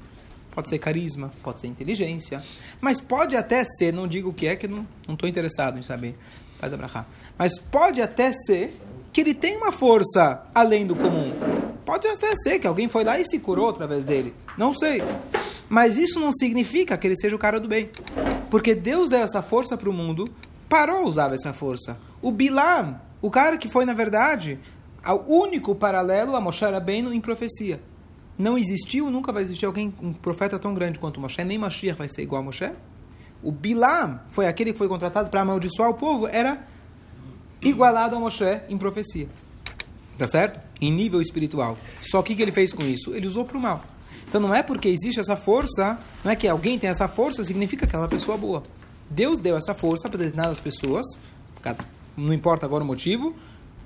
Pode 0.51 0.69
ser 0.69 0.79
carisma, 0.79 1.31
pode 1.43 1.59
ser 1.59 1.67
inteligência, 1.67 2.41
mas 2.79 3.01
pode 3.01 3.35
até 3.35 3.65
ser, 3.65 3.91
não 3.91 4.07
digo 4.07 4.29
o 4.29 4.33
que 4.33 4.47
é, 4.47 4.55
que 4.55 4.67
não 4.67 4.87
estou 5.09 5.27
interessado 5.27 5.77
em 5.77 5.83
saber, 5.83 6.17
faz 6.59 6.71
abrahar. 6.71 7.05
Mas 7.37 7.59
pode 7.59 8.01
até 8.01 8.31
ser 8.45 8.79
que 9.11 9.21
ele 9.21 9.33
tem 9.33 9.57
uma 9.57 9.71
força 9.71 10.45
além 10.53 10.87
do 10.87 10.95
comum. 10.95 11.33
Pode 11.85 12.07
até 12.07 12.33
ser 12.35 12.59
que 12.59 12.67
alguém 12.67 12.89
foi 12.89 13.03
lá 13.03 13.19
e 13.19 13.25
se 13.25 13.39
curou 13.39 13.69
através 13.69 14.03
dele. 14.03 14.33
Não 14.57 14.73
sei. 14.73 15.01
Mas 15.69 15.97
isso 15.97 16.19
não 16.19 16.31
significa 16.31 16.97
que 16.97 17.07
ele 17.07 17.15
seja 17.15 17.35
o 17.35 17.39
cara 17.39 17.59
do 17.59 17.67
bem. 17.67 17.89
Porque 18.49 18.73
Deus 18.73 19.09
deu 19.09 19.21
essa 19.21 19.41
força 19.41 19.77
para 19.77 19.89
o 19.89 19.93
mundo, 19.93 20.29
parou 20.75 21.07
usar 21.07 21.33
essa 21.33 21.53
força. 21.53 21.97
O 22.21 22.33
Bilam, 22.33 22.99
o 23.21 23.31
cara 23.31 23.55
que 23.55 23.69
foi, 23.69 23.85
na 23.85 23.93
verdade, 23.93 24.59
o 25.07 25.33
único 25.33 25.73
paralelo 25.73 26.35
a 26.35 26.41
Moshe 26.41 26.65
Rabbeinu 26.65 27.13
em 27.13 27.21
profecia. 27.21 27.81
Não 28.37 28.57
existiu, 28.57 29.09
nunca 29.09 29.31
vai 29.31 29.43
existir 29.43 29.65
alguém, 29.65 29.93
um 30.01 30.11
profeta 30.11 30.59
tão 30.59 30.73
grande 30.73 30.99
quanto 30.99 31.21
Moshe, 31.21 31.41
nem 31.45 31.57
Mashiach 31.57 31.97
vai 31.97 32.09
ser 32.09 32.23
igual 32.23 32.41
a 32.41 32.43
Moshe. 32.43 32.69
O 33.41 33.53
Bilam 33.53 34.19
foi 34.27 34.47
aquele 34.47 34.73
que 34.73 34.77
foi 34.77 34.89
contratado 34.89 35.29
para 35.29 35.39
amaldiçoar 35.39 35.89
o 35.89 35.93
povo, 35.93 36.27
era 36.27 36.67
igualado 37.61 38.17
a 38.17 38.19
Moshe 38.19 38.59
em 38.67 38.77
profecia. 38.77 39.29
Tá 40.17 40.27
certo? 40.27 40.59
Em 40.81 40.91
nível 40.91 41.21
espiritual. 41.21 41.77
Só 42.01 42.21
que 42.21 42.33
o 42.33 42.35
que 42.35 42.41
ele 42.41 42.51
fez 42.51 42.73
com 42.73 42.83
isso? 42.83 43.15
Ele 43.15 43.27
usou 43.27 43.45
para 43.45 43.57
o 43.57 43.61
mal. 43.61 43.81
Então 44.27 44.41
não 44.41 44.53
é 44.53 44.61
porque 44.61 44.89
existe 44.89 45.21
essa 45.21 45.37
força, 45.37 45.97
não 46.21 46.33
é 46.33 46.35
que 46.35 46.49
alguém 46.49 46.77
tem 46.77 46.89
essa 46.89 47.07
força, 47.07 47.45
significa 47.45 47.87
que 47.87 47.95
é 47.95 47.99
uma 47.99 48.09
pessoa 48.09 48.35
boa. 48.35 48.61
Deus 49.09 49.39
deu 49.39 49.55
essa 49.55 49.73
força 49.73 50.09
para 50.09 50.17
determinadas 50.17 50.59
pessoas, 50.59 51.05
não 52.17 52.33
importa 52.33 52.65
agora 52.65 52.83
o 52.83 52.87
motivo, 52.87 53.35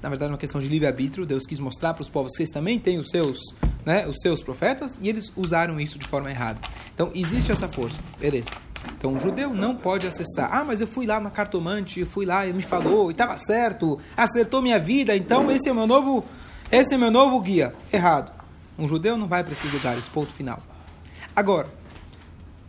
na 0.02 0.08
verdade 0.08 0.30
é 0.30 0.34
uma 0.34 0.38
questão 0.38 0.62
de 0.62 0.68
livre-arbítrio, 0.68 1.26
Deus 1.26 1.46
quis 1.46 1.60
mostrar 1.60 1.94
para 1.94 2.02
os 2.02 2.10
povos 2.10 2.32
que 2.36 2.44
eles 2.44 2.54
também 2.54 2.80
têm 2.80 3.00
os 3.00 3.10
seus, 3.10 3.38
né, 3.86 4.08
os 4.08 4.18
seus 4.22 4.42
profetas, 4.42 4.98
e 5.02 5.10
eles 5.10 5.32
usaram 5.36 5.80
isso 5.80 6.00
de 6.00 6.08
forma 6.08 6.30
errada. 6.30 6.60
Então, 6.94 7.12
existe 7.14 7.52
essa 7.52 7.68
força, 7.68 8.00
beleza. 8.20 8.50
Então, 8.98 9.14
o 9.14 9.20
judeu 9.20 9.54
não 9.54 9.76
pode 9.76 10.08
acessar. 10.08 10.50
Ah, 10.54 10.64
mas 10.64 10.80
eu 10.80 10.88
fui 10.88 11.06
lá 11.06 11.20
na 11.20 11.30
cartomante, 11.30 12.00
eu 12.00 12.06
fui 12.06 12.26
lá, 12.26 12.46
ele 12.46 12.58
me 12.58 12.64
falou, 12.64 13.10
e 13.10 13.12
estava 13.12 13.36
certo, 13.36 14.00
acertou 14.16 14.62
minha 14.62 14.80
vida, 14.80 15.16
então 15.16 15.52
esse 15.52 15.68
é 15.68 15.74
meu 15.74 15.86
novo, 15.86 16.24
esse 16.72 16.94
é 16.94 16.98
meu 16.98 17.12
novo 17.12 17.40
guia. 17.42 17.74
Errado. 17.92 18.32
Um 18.78 18.88
judeu 18.88 19.18
não 19.18 19.28
vai 19.28 19.44
para 19.44 19.52
esses 19.52 19.72
lugares, 19.72 20.08
ponto 20.08 20.32
final. 20.32 20.64
Agora, 21.36 21.70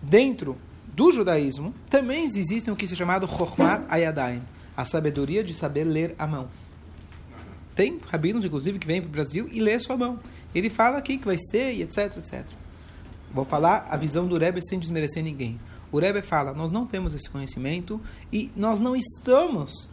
dentro 0.02 0.58
do 0.94 1.12
judaísmo, 1.12 1.74
também 1.88 2.24
existem 2.24 2.72
o 2.72 2.76
que 2.76 2.86
se 2.86 2.94
é 2.94 2.96
chamado 2.96 3.26
Chochmat 3.26 3.84
Ayadain, 3.88 4.42
a 4.76 4.84
sabedoria 4.84 5.42
de 5.42 5.54
saber 5.54 5.84
ler 5.84 6.14
a 6.18 6.26
mão. 6.26 6.48
Tem 7.74 7.98
rabinos, 8.06 8.44
inclusive, 8.44 8.78
que 8.78 8.86
vêm 8.86 9.00
para 9.00 9.08
o 9.08 9.12
Brasil 9.12 9.48
e 9.50 9.60
lê 9.60 9.78
sua 9.78 9.96
mão. 9.96 10.18
Ele 10.54 10.68
fala 10.68 10.98
aqui 10.98 11.16
que 11.16 11.26
vai 11.26 11.36
ser 11.38 11.72
e 11.72 11.82
etc, 11.82 12.16
etc. 12.16 12.44
Vou 13.32 13.44
falar 13.44 13.86
a 13.90 13.96
visão 13.96 14.26
do 14.26 14.36
Rebbe 14.36 14.60
sem 14.60 14.78
desmerecer 14.78 15.22
ninguém. 15.22 15.58
O 15.92 15.98
Rebbe 15.98 16.22
fala, 16.22 16.52
nós 16.52 16.72
não 16.72 16.86
temos 16.86 17.14
esse 17.14 17.28
conhecimento 17.30 18.00
e 18.32 18.50
nós 18.56 18.80
não 18.80 18.94
estamos 18.96 19.88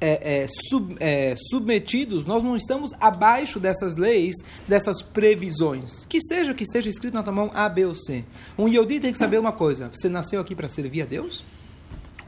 é, 0.00 0.42
é, 0.42 0.46
sub, 0.68 0.96
é, 1.00 1.34
submetidos, 1.50 2.26
nós 2.26 2.42
não 2.42 2.56
estamos 2.56 2.90
abaixo 3.00 3.58
dessas 3.58 3.96
leis, 3.96 4.34
dessas 4.66 5.00
previsões. 5.02 6.04
Que 6.08 6.20
seja 6.20 6.54
que 6.54 6.64
esteja 6.64 6.88
escrito 6.90 7.14
na 7.14 7.22
tua 7.22 7.32
mão 7.32 7.50
A, 7.54 7.68
B 7.68 7.86
ou 7.86 7.94
C. 7.94 8.24
Um 8.58 8.68
Yodi 8.68 9.00
tem 9.00 9.12
que 9.12 9.18
saber 9.18 9.38
uma 9.38 9.52
coisa: 9.52 9.90
você 9.92 10.08
nasceu 10.08 10.40
aqui 10.40 10.54
para 10.54 10.68
servir 10.68 11.02
a 11.02 11.06
Deus? 11.06 11.44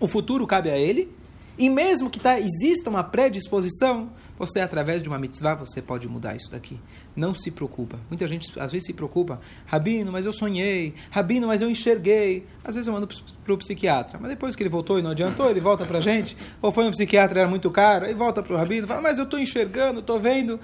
O 0.00 0.06
futuro 0.06 0.46
cabe 0.46 0.70
a 0.70 0.78
ele? 0.78 1.10
E 1.58 1.68
mesmo 1.68 2.08
que 2.08 2.20
tá, 2.20 2.38
exista 2.38 2.88
uma 2.88 3.02
predisposição, 3.02 4.10
você, 4.38 4.60
através 4.60 5.02
de 5.02 5.08
uma 5.08 5.18
mitzvah, 5.18 5.56
você 5.56 5.82
pode 5.82 6.08
mudar 6.08 6.36
isso 6.36 6.48
daqui. 6.48 6.78
Não 7.16 7.34
se 7.34 7.50
preocupa. 7.50 7.98
Muita 8.08 8.28
gente, 8.28 8.48
às 8.60 8.70
vezes, 8.70 8.86
se 8.86 8.92
preocupa. 8.92 9.40
Rabino, 9.66 10.12
mas 10.12 10.24
eu 10.24 10.32
sonhei. 10.32 10.94
Rabino, 11.10 11.48
mas 11.48 11.60
eu 11.60 11.68
enxerguei. 11.68 12.46
Às 12.62 12.76
vezes 12.76 12.86
eu 12.86 12.92
mando 12.92 13.08
para 13.08 13.52
o 13.52 13.58
psiquiatra. 13.58 14.16
Mas 14.20 14.30
depois 14.30 14.54
que 14.54 14.62
ele 14.62 14.70
voltou 14.70 15.00
e 15.00 15.02
não 15.02 15.10
adiantou, 15.10 15.50
ele 15.50 15.60
volta 15.60 15.84
para 15.84 15.98
a 15.98 16.00
gente. 16.00 16.36
Ou 16.62 16.70
foi 16.70 16.84
no 16.84 16.92
psiquiatra, 16.92 17.40
era 17.40 17.48
muito 17.48 17.68
caro. 17.72 18.06
Aí 18.06 18.14
volta 18.14 18.40
para 18.40 18.54
o 18.54 18.56
Rabino 18.56 18.86
fala, 18.86 19.02
mas 19.02 19.18
eu 19.18 19.24
estou 19.24 19.40
enxergando, 19.40 19.98
estou 19.98 20.20
vendo. 20.20 20.60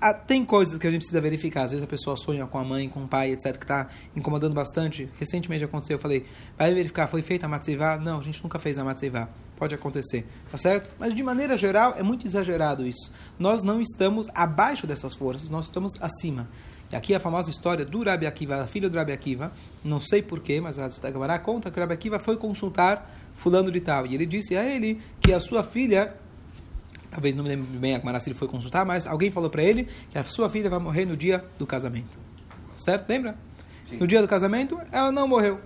Ah, 0.00 0.14
tem 0.14 0.42
coisas 0.42 0.78
que 0.78 0.86
a 0.86 0.90
gente 0.90 1.00
precisa 1.00 1.20
verificar. 1.20 1.64
Às 1.64 1.72
vezes 1.72 1.84
a 1.84 1.88
pessoa 1.88 2.16
sonha 2.16 2.46
com 2.46 2.56
a 2.56 2.64
mãe, 2.64 2.88
com 2.88 3.04
o 3.04 3.08
pai, 3.08 3.32
etc., 3.32 3.58
que 3.58 3.64
está 3.64 3.88
incomodando 4.16 4.54
bastante. 4.54 5.06
Recentemente 5.18 5.62
aconteceu, 5.62 5.96
eu 5.96 6.00
falei, 6.00 6.24
vai 6.56 6.72
verificar, 6.72 7.06
foi 7.06 7.20
feita 7.20 7.44
a 7.44 7.48
matzevá? 7.48 7.98
Não, 7.98 8.20
a 8.20 8.22
gente 8.22 8.42
nunca 8.42 8.58
fez 8.58 8.78
a 8.78 8.84
matzevá. 8.84 9.28
Pode 9.58 9.74
acontecer, 9.74 10.24
tá 10.52 10.56
certo? 10.56 10.88
Mas 11.00 11.12
de 11.12 11.20
maneira 11.20 11.58
geral 11.58 11.94
é 11.98 12.02
muito 12.02 12.24
exagerado 12.24 12.86
isso. 12.86 13.10
Nós 13.36 13.64
não 13.64 13.80
estamos 13.80 14.28
abaixo 14.32 14.86
dessas 14.86 15.14
forças, 15.14 15.50
nós 15.50 15.66
estamos 15.66 16.00
acima. 16.00 16.48
E 16.92 16.94
aqui 16.94 17.12
a 17.12 17.18
famosa 17.18 17.50
história 17.50 17.84
do 17.84 18.04
Rabi 18.04 18.24
Akiva, 18.24 18.62
a 18.62 18.66
filha 18.68 18.88
do 18.88 18.96
Rabi 18.96 19.10
Akiva, 19.10 19.50
não 19.84 19.98
sei 19.98 20.22
porquê, 20.22 20.60
mas 20.60 20.78
a 20.78 20.88
Gemara 20.88 21.40
conta 21.40 21.72
que 21.72 21.76
o 21.76 21.80
Rabi 21.80 21.92
Akiva 21.92 22.20
foi 22.20 22.36
consultar 22.36 23.10
fulano 23.34 23.72
de 23.72 23.80
tal. 23.80 24.06
E 24.06 24.14
ele 24.14 24.26
disse 24.26 24.56
a 24.56 24.64
ele 24.64 25.00
que 25.20 25.32
a 25.32 25.40
sua 25.40 25.64
filha, 25.64 26.14
talvez 27.10 27.34
não 27.34 27.42
me 27.42 27.50
lembre 27.50 27.78
bem 27.78 27.96
a 27.96 27.98
Gemara 27.98 28.20
se 28.20 28.30
ele 28.30 28.38
foi 28.38 28.46
consultar, 28.46 28.86
mas 28.86 29.08
alguém 29.08 29.32
falou 29.32 29.50
para 29.50 29.64
ele 29.64 29.88
que 30.08 30.18
a 30.18 30.22
sua 30.22 30.48
filha 30.48 30.70
vai 30.70 30.78
morrer 30.78 31.04
no 31.04 31.16
dia 31.16 31.44
do 31.58 31.66
casamento. 31.66 32.16
Certo? 32.76 33.08
Lembra? 33.08 33.36
Sim. 33.90 33.96
No 33.96 34.06
dia 34.06 34.22
do 34.22 34.28
casamento, 34.28 34.80
ela 34.92 35.10
não 35.10 35.26
morreu. 35.26 35.60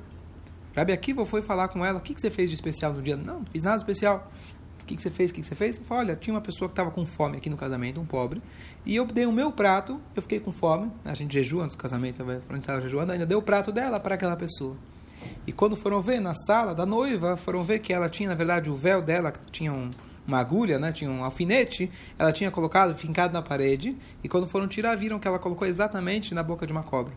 Rabi 0.74 0.92
Akiva 0.92 1.26
foi 1.26 1.42
falar 1.42 1.68
com 1.68 1.84
ela, 1.84 1.98
o 1.98 2.02
que, 2.02 2.14
que 2.14 2.20
você 2.20 2.30
fez 2.30 2.48
de 2.48 2.54
especial 2.54 2.92
no 2.92 3.02
dia? 3.02 3.16
Não, 3.16 3.40
não 3.40 3.46
fiz 3.46 3.62
nada 3.62 3.76
especial. 3.76 4.30
O 4.80 4.84
que, 4.84 4.96
que 4.96 5.02
você 5.02 5.10
fez? 5.10 5.30
O 5.30 5.34
que, 5.34 5.40
que 5.40 5.46
você 5.46 5.54
fez? 5.54 5.76
Ele 5.76 5.84
falou, 5.84 6.02
olha, 6.02 6.16
tinha 6.16 6.34
uma 6.34 6.40
pessoa 6.40 6.68
que 6.68 6.72
estava 6.72 6.90
com 6.90 7.06
fome 7.06 7.36
aqui 7.36 7.48
no 7.48 7.56
casamento, 7.56 8.00
um 8.00 8.04
pobre, 8.04 8.42
e 8.84 8.96
eu 8.96 9.06
dei 9.06 9.26
o 9.26 9.32
meu 9.32 9.52
prato, 9.52 10.00
eu 10.16 10.22
fiquei 10.22 10.40
com 10.40 10.50
fome, 10.50 10.90
a 11.04 11.14
gente 11.14 11.32
jejua 11.32 11.64
antes 11.64 11.76
do 11.76 11.80
casamento, 11.80 12.22
a 12.22 12.34
gente 12.34 12.58
estava 12.58 12.80
jejuando, 12.80 13.12
ainda 13.12 13.24
deu 13.24 13.38
o 13.38 13.42
prato 13.42 13.70
dela 13.70 14.00
para 14.00 14.16
aquela 14.16 14.36
pessoa. 14.36 14.76
E 15.46 15.52
quando 15.52 15.76
foram 15.76 16.00
ver 16.00 16.20
na 16.20 16.34
sala 16.34 16.74
da 16.74 16.84
noiva, 16.84 17.36
foram 17.36 17.62
ver 17.62 17.78
que 17.78 17.92
ela 17.92 18.08
tinha, 18.08 18.28
na 18.28 18.34
verdade, 18.34 18.68
o 18.68 18.74
véu 18.74 19.00
dela, 19.00 19.30
que 19.30 19.50
tinha 19.52 19.72
um, 19.72 19.92
uma 20.26 20.38
agulha, 20.38 20.78
né, 20.80 20.90
tinha 20.90 21.10
um 21.10 21.22
alfinete, 21.22 21.90
ela 22.18 22.32
tinha 22.32 22.50
colocado, 22.50 22.94
fincado 22.96 23.32
na 23.32 23.42
parede, 23.42 23.96
e 24.22 24.28
quando 24.28 24.48
foram 24.48 24.66
tirar, 24.66 24.96
viram 24.96 25.18
que 25.18 25.28
ela 25.28 25.38
colocou 25.38 25.66
exatamente 25.66 26.34
na 26.34 26.42
boca 26.42 26.66
de 26.66 26.72
uma 26.72 26.82
cobra. 26.82 27.12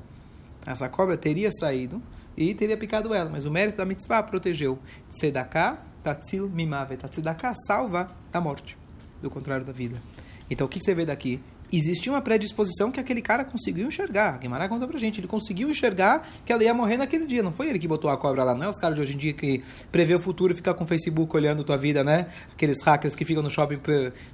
Essa 0.65 0.87
cobra 0.87 1.17
teria 1.17 1.51
saído, 1.51 2.01
e 2.37 2.53
teria 2.53 2.77
picado 2.77 3.13
ela, 3.13 3.29
mas 3.29 3.45
o 3.45 3.51
mérito 3.51 3.77
da 3.77 3.85
mitzvah 3.85 4.21
protegeu. 4.23 4.79
Tzedaká, 5.09 5.77
tatzil 6.03 6.49
mimavet. 6.49 7.03
A 7.05 7.07
tzedaká 7.07 7.53
salva 7.67 8.11
da 8.31 8.41
morte, 8.41 8.77
do 9.21 9.29
contrário 9.29 9.65
da 9.65 9.71
vida. 9.71 10.01
Então 10.49 10.67
o 10.67 10.69
que 10.69 10.79
você 10.79 10.93
vê 10.93 11.05
daqui? 11.05 11.41
Existia 11.73 12.11
uma 12.11 12.21
predisposição 12.21 12.91
que 12.91 12.99
aquele 12.99 13.21
cara 13.21 13.43
conseguiu 13.43 13.87
enxergar. 13.87 14.37
Guimarães 14.37 14.69
conta 14.69 14.87
pra 14.87 14.99
gente. 14.99 15.19
Ele 15.19 15.27
conseguiu 15.27 15.69
enxergar 15.69 16.27
que 16.45 16.53
ela 16.53 16.63
ia 16.63 16.73
morrer 16.73 16.95
naquele 16.95 17.25
dia. 17.25 17.41
Não 17.41 17.51
foi 17.51 17.69
ele 17.69 17.79
que 17.79 17.87
botou 17.87 18.09
a 18.09 18.15
cobra 18.15 18.43
lá, 18.43 18.53
não 18.53 18.67
é 18.67 18.69
os 18.69 18.77
caras 18.77 18.95
de 18.95 19.01
hoje 19.01 19.15
em 19.15 19.17
dia 19.17 19.33
que 19.33 19.63
prevê 19.91 20.13
o 20.13 20.19
futuro 20.19 20.53
e 20.53 20.55
fica 20.55 20.73
com 20.73 20.83
o 20.83 20.87
Facebook 20.87 21.35
olhando 21.35 21.63
tua 21.63 21.77
vida, 21.77 22.03
né? 22.03 22.27
Aqueles 22.53 22.81
hackers 22.83 23.15
que 23.15 23.25
ficam 23.25 23.41
no 23.41 23.49
shopping 23.49 23.79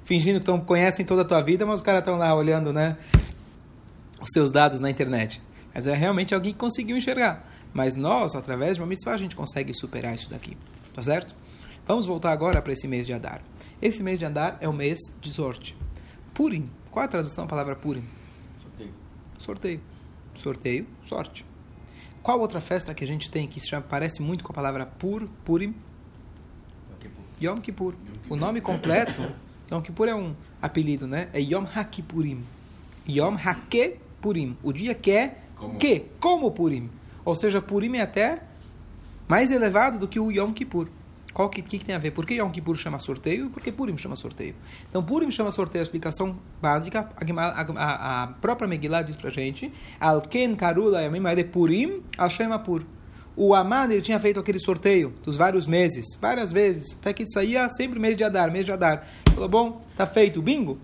fingindo 0.04 0.40
que 0.40 0.46
tão, 0.46 0.60
conhecem 0.60 1.06
toda 1.06 1.22
a 1.22 1.24
tua 1.24 1.40
vida, 1.40 1.64
mas 1.64 1.76
os 1.76 1.80
caras 1.80 2.00
estão 2.00 2.18
lá 2.18 2.34
olhando, 2.34 2.72
né? 2.72 2.98
Os 4.20 4.28
seus 4.32 4.52
dados 4.52 4.80
na 4.80 4.90
internet. 4.90 5.40
Mas 5.74 5.86
é 5.86 5.94
realmente 5.94 6.34
alguém 6.34 6.52
que 6.52 6.58
conseguiu 6.58 6.96
enxergar. 6.96 7.51
Mas 7.72 7.94
nós, 7.94 8.34
através 8.34 8.76
de 8.76 8.82
uma 8.82 8.86
mitzvah, 8.86 9.14
a 9.14 9.16
gente 9.16 9.34
consegue 9.34 9.72
superar 9.72 10.14
isso 10.14 10.30
daqui. 10.30 10.56
Tá 10.94 11.02
certo? 11.02 11.34
Vamos 11.86 12.06
voltar 12.06 12.32
agora 12.32 12.60
para 12.60 12.72
esse 12.72 12.86
mês 12.86 13.06
de 13.06 13.12
Adar. 13.12 13.42
Esse 13.80 14.02
mês 14.02 14.18
de 14.18 14.24
Adar 14.24 14.58
é 14.60 14.68
o 14.68 14.72
mês 14.72 14.98
de 15.20 15.32
sorte. 15.32 15.76
Purim. 16.34 16.70
Qual 16.90 17.02
é 17.02 17.06
a 17.06 17.08
tradução 17.08 17.44
da 17.44 17.50
palavra 17.50 17.74
Purim? 17.74 18.04
Sorteio. 18.62 18.94
Sorteio. 19.38 19.80
Sorteio, 20.34 20.86
sorte. 21.04 21.44
Qual 22.22 22.38
outra 22.40 22.60
festa 22.60 22.94
que 22.94 23.02
a 23.02 23.06
gente 23.06 23.30
tem 23.30 23.48
que 23.48 23.58
se 23.58 23.68
chama, 23.68 23.84
parece 23.88 24.22
muito 24.22 24.44
com 24.44 24.52
a 24.52 24.54
palavra 24.54 24.86
Pur, 24.86 25.28
Purim? 25.44 25.74
Yom 27.42 27.56
Kippur. 27.56 27.94
O 28.30 28.36
nome 28.36 28.60
completo, 28.60 29.20
Yom 29.70 29.82
Kippur 29.82 30.08
é 30.08 30.14
um 30.14 30.34
apelido, 30.60 31.06
né? 31.06 31.28
É 31.32 31.40
Yom 31.40 31.64
HaKippurim. 31.64 32.44
Yom 33.08 33.34
HaKepurim. 33.34 34.56
O 34.62 34.72
dia 34.72 34.94
que 34.94 35.10
é 35.10 35.38
como? 35.56 35.76
que, 35.76 36.04
como 36.20 36.52
Purim. 36.52 36.88
Ou 37.24 37.34
seja, 37.34 37.60
Purim 37.60 37.96
é 37.96 38.02
até 38.02 38.42
mais 39.28 39.50
elevado 39.50 39.98
do 39.98 40.08
que 40.08 40.18
o 40.18 40.30
Yom 40.30 40.52
Kippur. 40.52 40.88
Qual 41.32 41.48
que, 41.48 41.62
que, 41.62 41.78
que, 41.78 41.86
tem 41.86 41.94
a 41.94 41.98
ver? 41.98 42.10
Por 42.10 42.26
que 42.26 42.34
Yom 42.34 42.50
Kippur 42.50 42.76
chama 42.76 42.98
sorteio 42.98 43.48
por 43.48 43.62
que 43.62 43.72
Purim 43.72 43.96
chama 43.96 44.16
sorteio? 44.16 44.54
Então, 44.88 45.02
Purim 45.02 45.30
chama 45.30 45.50
sorteio, 45.50 45.80
a 45.80 45.84
explicação 45.84 46.38
básica, 46.60 47.08
a, 47.16 47.60
a, 47.60 48.22
a 48.22 48.26
própria 48.26 48.68
Megillah 48.68 49.02
diz 49.02 49.16
pra 49.16 49.30
gente, 49.30 49.72
Alken 49.98 50.54
Karula 50.54 51.00
Yamim 51.00 51.22
Purim 51.50 52.02
Hashem 52.18 52.52
Apur. 52.52 52.84
O 53.34 53.54
Aman, 53.54 53.84
ele 53.90 54.02
tinha 54.02 54.20
feito 54.20 54.38
aquele 54.38 54.58
sorteio 54.58 55.14
dos 55.24 55.38
vários 55.38 55.66
meses, 55.66 56.04
várias 56.20 56.52
vezes, 56.52 56.94
até 57.00 57.14
que 57.14 57.26
saía 57.26 57.66
sempre 57.70 57.98
mês 57.98 58.14
de 58.14 58.24
Adar, 58.24 58.52
mês 58.52 58.66
de 58.66 58.72
Adar. 58.72 59.06
Falou, 59.32 59.48
bom, 59.48 59.82
tá 59.96 60.06
feito, 60.06 60.42
bingo. 60.42 60.78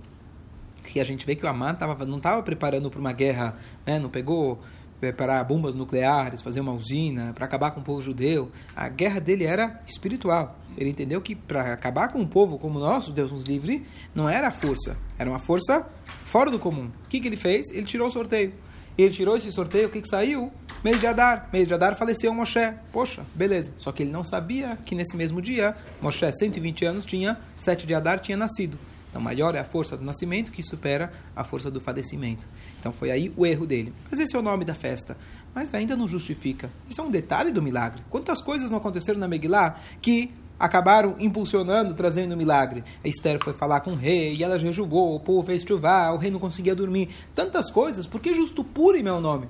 E 0.94 1.00
a 1.00 1.04
gente 1.04 1.26
vê 1.26 1.36
que 1.36 1.44
o 1.44 1.48
Aman 1.48 1.74
tava, 1.74 2.06
não 2.06 2.16
estava 2.16 2.42
preparando 2.42 2.90
para 2.90 2.98
uma 2.98 3.12
guerra, 3.12 3.58
né? 3.84 3.98
não 3.98 4.08
pegou 4.08 4.58
preparar 5.00 5.44
bombas 5.44 5.74
nucleares, 5.74 6.42
fazer 6.42 6.60
uma 6.60 6.72
usina, 6.72 7.32
para 7.34 7.44
acabar 7.44 7.70
com 7.70 7.80
o 7.80 7.84
povo 7.84 8.02
judeu. 8.02 8.50
A 8.74 8.88
guerra 8.88 9.20
dele 9.20 9.44
era 9.44 9.80
espiritual. 9.86 10.58
Ele 10.76 10.90
entendeu 10.90 11.20
que 11.20 11.34
para 11.34 11.72
acabar 11.72 12.08
com 12.08 12.18
um 12.18 12.26
povo 12.26 12.58
como 12.58 12.78
o 12.78 12.82
nosso, 12.82 13.12
Deus 13.12 13.32
nos 13.32 13.42
livre, 13.42 13.86
não 14.14 14.28
era 14.28 14.50
força, 14.50 14.96
era 15.18 15.28
uma 15.28 15.38
força 15.38 15.86
fora 16.24 16.50
do 16.50 16.58
comum. 16.58 16.90
O 17.04 17.08
que, 17.08 17.20
que 17.20 17.28
ele 17.28 17.36
fez? 17.36 17.70
Ele 17.72 17.84
tirou 17.84 18.08
o 18.08 18.10
sorteio. 18.10 18.52
Ele 18.96 19.14
tirou 19.14 19.36
esse 19.36 19.50
sorteio, 19.52 19.86
o 19.86 19.90
que, 19.90 20.00
que 20.00 20.08
saiu? 20.08 20.52
Mês 20.82 20.98
de 20.98 21.06
Adar. 21.06 21.48
Mês 21.52 21.68
de 21.68 21.74
Adar 21.74 21.96
faleceu 21.96 22.34
Moshe. 22.34 22.74
Poxa, 22.92 23.24
beleza. 23.32 23.72
Só 23.78 23.92
que 23.92 24.02
ele 24.02 24.10
não 24.10 24.24
sabia 24.24 24.76
que 24.84 24.94
nesse 24.94 25.16
mesmo 25.16 25.40
dia, 25.40 25.76
Moshe, 26.02 26.30
120 26.32 26.84
anos, 26.84 27.06
tinha, 27.06 27.38
7 27.56 27.86
de 27.86 27.94
Adar, 27.94 28.18
tinha 28.18 28.36
nascido. 28.36 28.76
Então, 29.10 29.22
maior 29.22 29.54
é 29.54 29.58
a 29.58 29.64
força 29.64 29.96
do 29.96 30.04
nascimento 30.04 30.52
que 30.52 30.62
supera 30.62 31.12
a 31.34 31.42
força 31.42 31.70
do 31.70 31.80
falecimento. 31.80 32.46
Então, 32.78 32.92
foi 32.92 33.10
aí 33.10 33.32
o 33.36 33.46
erro 33.46 33.66
dele. 33.66 33.92
Mas 34.10 34.20
esse 34.20 34.36
é 34.36 34.38
o 34.38 34.42
nome 34.42 34.64
da 34.64 34.74
festa. 34.74 35.16
Mas 35.54 35.72
ainda 35.74 35.96
não 35.96 36.06
justifica. 36.06 36.70
Isso 36.88 37.00
é 37.00 37.04
um 37.04 37.10
detalhe 37.10 37.50
do 37.50 37.62
milagre. 37.62 38.02
Quantas 38.10 38.42
coisas 38.42 38.70
não 38.70 38.78
aconteceram 38.78 39.18
na 39.18 39.26
Megillah 39.26 39.80
que 40.02 40.30
acabaram 40.58 41.16
impulsionando, 41.18 41.94
trazendo 41.94 42.32
o 42.34 42.36
milagre. 42.36 42.82
A 43.04 43.08
Esther 43.08 43.38
foi 43.42 43.52
falar 43.52 43.80
com 43.80 43.92
o 43.92 43.96
rei, 43.96 44.34
e 44.34 44.42
ela 44.42 44.58
jejugou, 44.58 45.14
o 45.14 45.20
povo 45.20 45.46
fez 45.46 45.62
chuvar, 45.62 46.12
o 46.12 46.16
rei 46.16 46.30
não 46.30 46.40
conseguia 46.40 46.74
dormir. 46.74 47.10
Tantas 47.34 47.70
coisas, 47.70 48.06
por 48.06 48.20
que 48.20 48.34
justo 48.34 48.64
Purim 48.64 49.06
é 49.06 49.12
o 49.12 49.20
nome? 49.20 49.48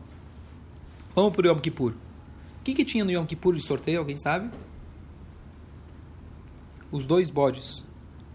Vamos 1.15 1.35
para 1.35 1.47
o 1.47 1.51
Yom 1.51 1.61
Kippur. 1.61 1.93
O 1.93 2.65
que, 2.65 2.75
que 2.75 2.85
tinha 2.85 3.05
no 3.05 3.11
Yom 3.11 3.25
Kippur 3.25 3.55
de 3.55 3.63
sorteio, 3.63 4.01
alguém 4.01 4.19
sabe? 4.19 4.51
Os 6.93 7.07
dois 7.07 7.31
bodes. 7.31 7.85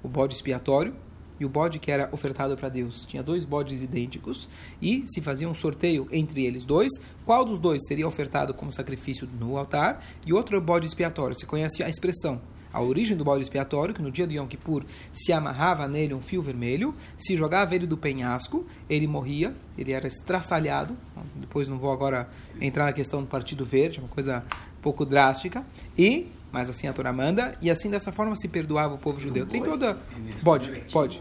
O 0.01 0.07
bode 0.07 0.33
expiatório 0.33 0.95
e 1.39 1.45
o 1.45 1.49
bode 1.49 1.79
que 1.79 1.91
era 1.91 2.09
ofertado 2.11 2.55
para 2.57 2.69
Deus. 2.69 3.05
Tinha 3.05 3.23
dois 3.23 3.45
bodes 3.45 3.81
idênticos 3.81 4.47
e 4.81 5.03
se 5.05 5.21
fazia 5.21 5.47
um 5.47 5.53
sorteio 5.53 6.07
entre 6.11 6.45
eles 6.45 6.65
dois. 6.65 6.91
Qual 7.25 7.43
dos 7.45 7.59
dois 7.59 7.85
seria 7.87 8.07
ofertado 8.07 8.53
como 8.53 8.71
sacrifício 8.71 9.27
no 9.39 9.57
altar 9.57 10.03
e 10.25 10.33
outro 10.33 10.59
bode 10.61 10.87
expiatório? 10.87 11.37
Você 11.37 11.45
conhece 11.45 11.83
a 11.83 11.89
expressão? 11.89 12.41
A 12.73 12.81
origem 12.81 13.15
do 13.15 13.23
bode 13.23 13.43
expiatório, 13.43 13.93
que 13.93 14.01
no 14.01 14.09
dia 14.09 14.25
de 14.25 14.35
Yom 14.35 14.47
Kippur 14.47 14.83
se 15.11 15.31
amarrava 15.31 15.87
nele 15.87 16.15
um 16.15 16.21
fio 16.21 16.41
vermelho, 16.41 16.95
se 17.15 17.37
jogava 17.37 17.75
ele 17.75 17.85
do 17.85 17.95
penhasco, 17.95 18.65
ele 18.89 19.05
morria, 19.05 19.55
ele 19.77 19.91
era 19.91 20.07
estraçalhado. 20.07 20.97
Depois 21.35 21.67
não 21.67 21.77
vou 21.77 21.91
agora 21.91 22.27
entrar 22.59 22.85
na 22.85 22.93
questão 22.93 23.21
do 23.21 23.27
Partido 23.27 23.63
Verde, 23.63 23.99
é 23.99 24.01
uma 24.01 24.09
coisa 24.09 24.43
um 24.79 24.81
pouco 24.81 25.05
drástica. 25.05 25.63
E 25.95 26.31
mas 26.53 26.69
assim 26.69 26.87
a 26.87 26.93
Torá 26.93 27.11
manda, 27.11 27.57
e 27.59 27.71
assim 27.71 27.89
dessa 27.89 28.11
forma 28.11 28.35
se 28.35 28.47
perdoava 28.47 28.93
o 28.93 28.97
povo 28.99 29.19
judeu. 29.19 29.47
Tem 29.47 29.61
toda. 29.61 29.97
Bode, 30.43 30.83
pode. 30.91 31.19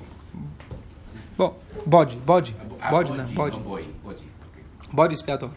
Bom, 1.39 1.59
bode, 1.87 2.17
bode, 2.19 2.55
bode, 2.91 3.13
né? 3.13 3.25
Bode. 3.33 3.59
Bode 4.93 5.15
expiatório. 5.15 5.57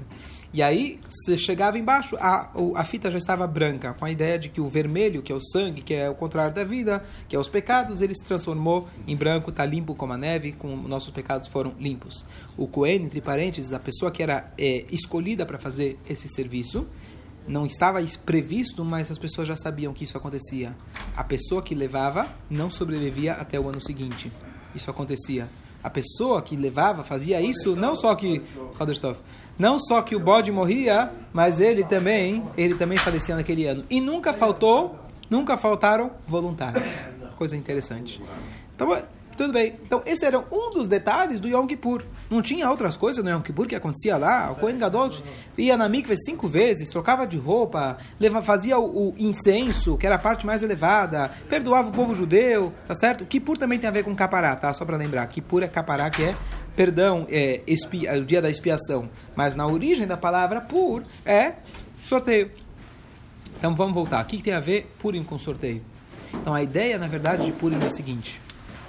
E 0.53 0.63
aí, 0.63 1.01
você 1.05 1.35
chegava 1.35 1.77
embaixo, 1.77 2.15
a, 2.15 2.49
a 2.77 2.85
fita 2.85 3.11
já 3.11 3.17
estava 3.17 3.45
branca, 3.45 3.93
com 3.93 4.05
a 4.05 4.09
ideia 4.09 4.39
de 4.39 4.47
que 4.47 4.61
o 4.61 4.67
vermelho, 4.67 5.21
que 5.21 5.29
é 5.29 5.35
o 5.35 5.41
sangue, 5.41 5.81
que 5.81 5.93
é 5.93 6.09
o 6.09 6.15
contrário 6.15 6.55
da 6.55 6.63
vida, 6.63 7.03
que 7.27 7.35
é 7.35 7.39
os 7.39 7.49
pecados, 7.49 7.99
ele 7.99 8.15
se 8.15 8.23
transformou 8.23 8.87
em 9.05 9.17
branco, 9.17 9.49
está 9.49 9.65
limpo 9.65 9.93
como 9.93 10.13
a 10.13 10.17
neve, 10.17 10.53
como 10.53 10.87
nossos 10.87 11.09
pecados 11.09 11.49
foram 11.49 11.73
limpos. 11.77 12.25
O 12.55 12.65
Cohen, 12.65 13.03
entre 13.03 13.19
parênteses, 13.19 13.73
a 13.73 13.79
pessoa 13.79 14.09
que 14.09 14.23
era 14.23 14.53
é, 14.57 14.85
escolhida 14.89 15.45
para 15.45 15.59
fazer 15.59 15.99
esse 16.09 16.29
serviço, 16.29 16.87
não 17.47 17.65
estava 17.65 17.99
previsto, 18.23 18.83
mas 18.83 19.11
as 19.11 19.17
pessoas 19.17 19.47
já 19.47 19.55
sabiam 19.55 19.93
que 19.93 20.03
isso 20.03 20.17
acontecia. 20.17 20.75
A 21.15 21.23
pessoa 21.23 21.61
que 21.61 21.75
levava 21.75 22.29
não 22.49 22.69
sobrevivia 22.69 23.33
até 23.33 23.59
o 23.59 23.69
ano 23.69 23.81
seguinte. 23.81 24.31
Isso 24.73 24.89
acontecia. 24.89 25.47
A 25.83 25.89
pessoa 25.89 26.41
que 26.41 26.55
levava 26.55 27.03
fazia 27.03 27.39
isso, 27.41 27.75
não 27.75 27.95
só 27.95 28.15
que 28.15 28.41
não 29.57 29.77
só 29.77 30.01
que 30.01 30.15
o 30.15 30.19
bode 30.19 30.51
morria, 30.51 31.11
mas 31.31 31.59
ele 31.59 31.83
também, 31.83 32.43
ele 32.57 32.73
também 32.73 32.97
falecia 32.97 33.35
naquele 33.35 33.67
ano. 33.67 33.85
E 33.87 34.01
nunca 34.01 34.33
faltou, 34.33 34.99
nunca 35.29 35.55
faltaram 35.57 36.11
voluntários. 36.25 37.05
coisa 37.37 37.55
interessante. 37.55 38.21
Então, 38.75 38.97
tudo 39.37 39.53
bem. 39.53 39.79
Então, 39.83 40.01
esse 40.05 40.25
era 40.25 40.39
um 40.39 40.71
dos 40.71 40.87
detalhes 40.87 41.39
do 41.39 41.47
Yom 41.47 41.65
Kippur. 41.67 42.03
Não 42.29 42.41
tinha 42.41 42.69
outras 42.69 42.95
coisas 42.95 43.23
no 43.23 43.29
Yom 43.29 43.41
Kippur 43.41 43.67
que 43.67 43.75
acontecia 43.75 44.17
lá. 44.17 44.51
O 44.51 44.55
Kohen 44.55 44.77
Gadol 44.77 45.11
ia 45.57 45.75
na 45.75 45.89
mikve 45.89 46.15
cinco 46.17 46.47
vezes, 46.47 46.89
trocava 46.89 47.27
de 47.27 47.37
roupa, 47.37 47.97
fazia 48.43 48.79
o, 48.79 49.09
o, 49.09 49.15
incenso, 49.17 49.97
que 49.97 50.05
era 50.05 50.15
a 50.15 50.19
parte 50.19 50.45
mais 50.45 50.63
elevada, 50.63 51.31
perdoava 51.49 51.89
o 51.89 51.91
povo 51.91 52.15
judeu, 52.15 52.73
tá 52.87 52.95
certo? 52.95 53.25
Kippur 53.25 53.57
também 53.57 53.77
tem 53.77 53.89
a 53.89 53.91
ver 53.91 54.03
com 54.03 54.15
capará, 54.15 54.55
tá? 54.55 54.73
Só 54.73 54.85
para 54.85 54.97
lembrar. 54.97 55.25
Kippur 55.27 55.63
é 55.63 55.67
capará, 55.67 56.09
que 56.09 56.23
é 56.23 56.35
perdão, 56.75 57.25
é, 57.29 57.61
expi, 57.65 58.05
é 58.07 58.17
o 58.17 58.25
dia 58.25 58.41
da 58.41 58.49
expiação. 58.49 59.09
Mas 59.35 59.55
na 59.55 59.67
origem 59.67 60.07
da 60.07 60.17
palavra 60.17 60.61
pur 60.61 61.03
é 61.25 61.53
sorteio. 62.01 62.51
Então 63.57 63.75
vamos 63.75 63.93
voltar. 63.93 64.23
O 64.23 64.27
que, 64.27 64.37
que 64.37 64.43
tem 64.43 64.53
a 64.53 64.59
ver 64.59 64.93
Purim 64.99 65.23
com 65.23 65.39
sorteio? 65.39 65.81
Então 66.33 66.53
a 66.53 66.61
ideia, 66.61 66.97
na 66.97 67.07
verdade, 67.07 67.45
de 67.45 67.51
Purim 67.53 67.79
é 67.81 67.85
a 67.85 67.89
seguinte. 67.89 68.41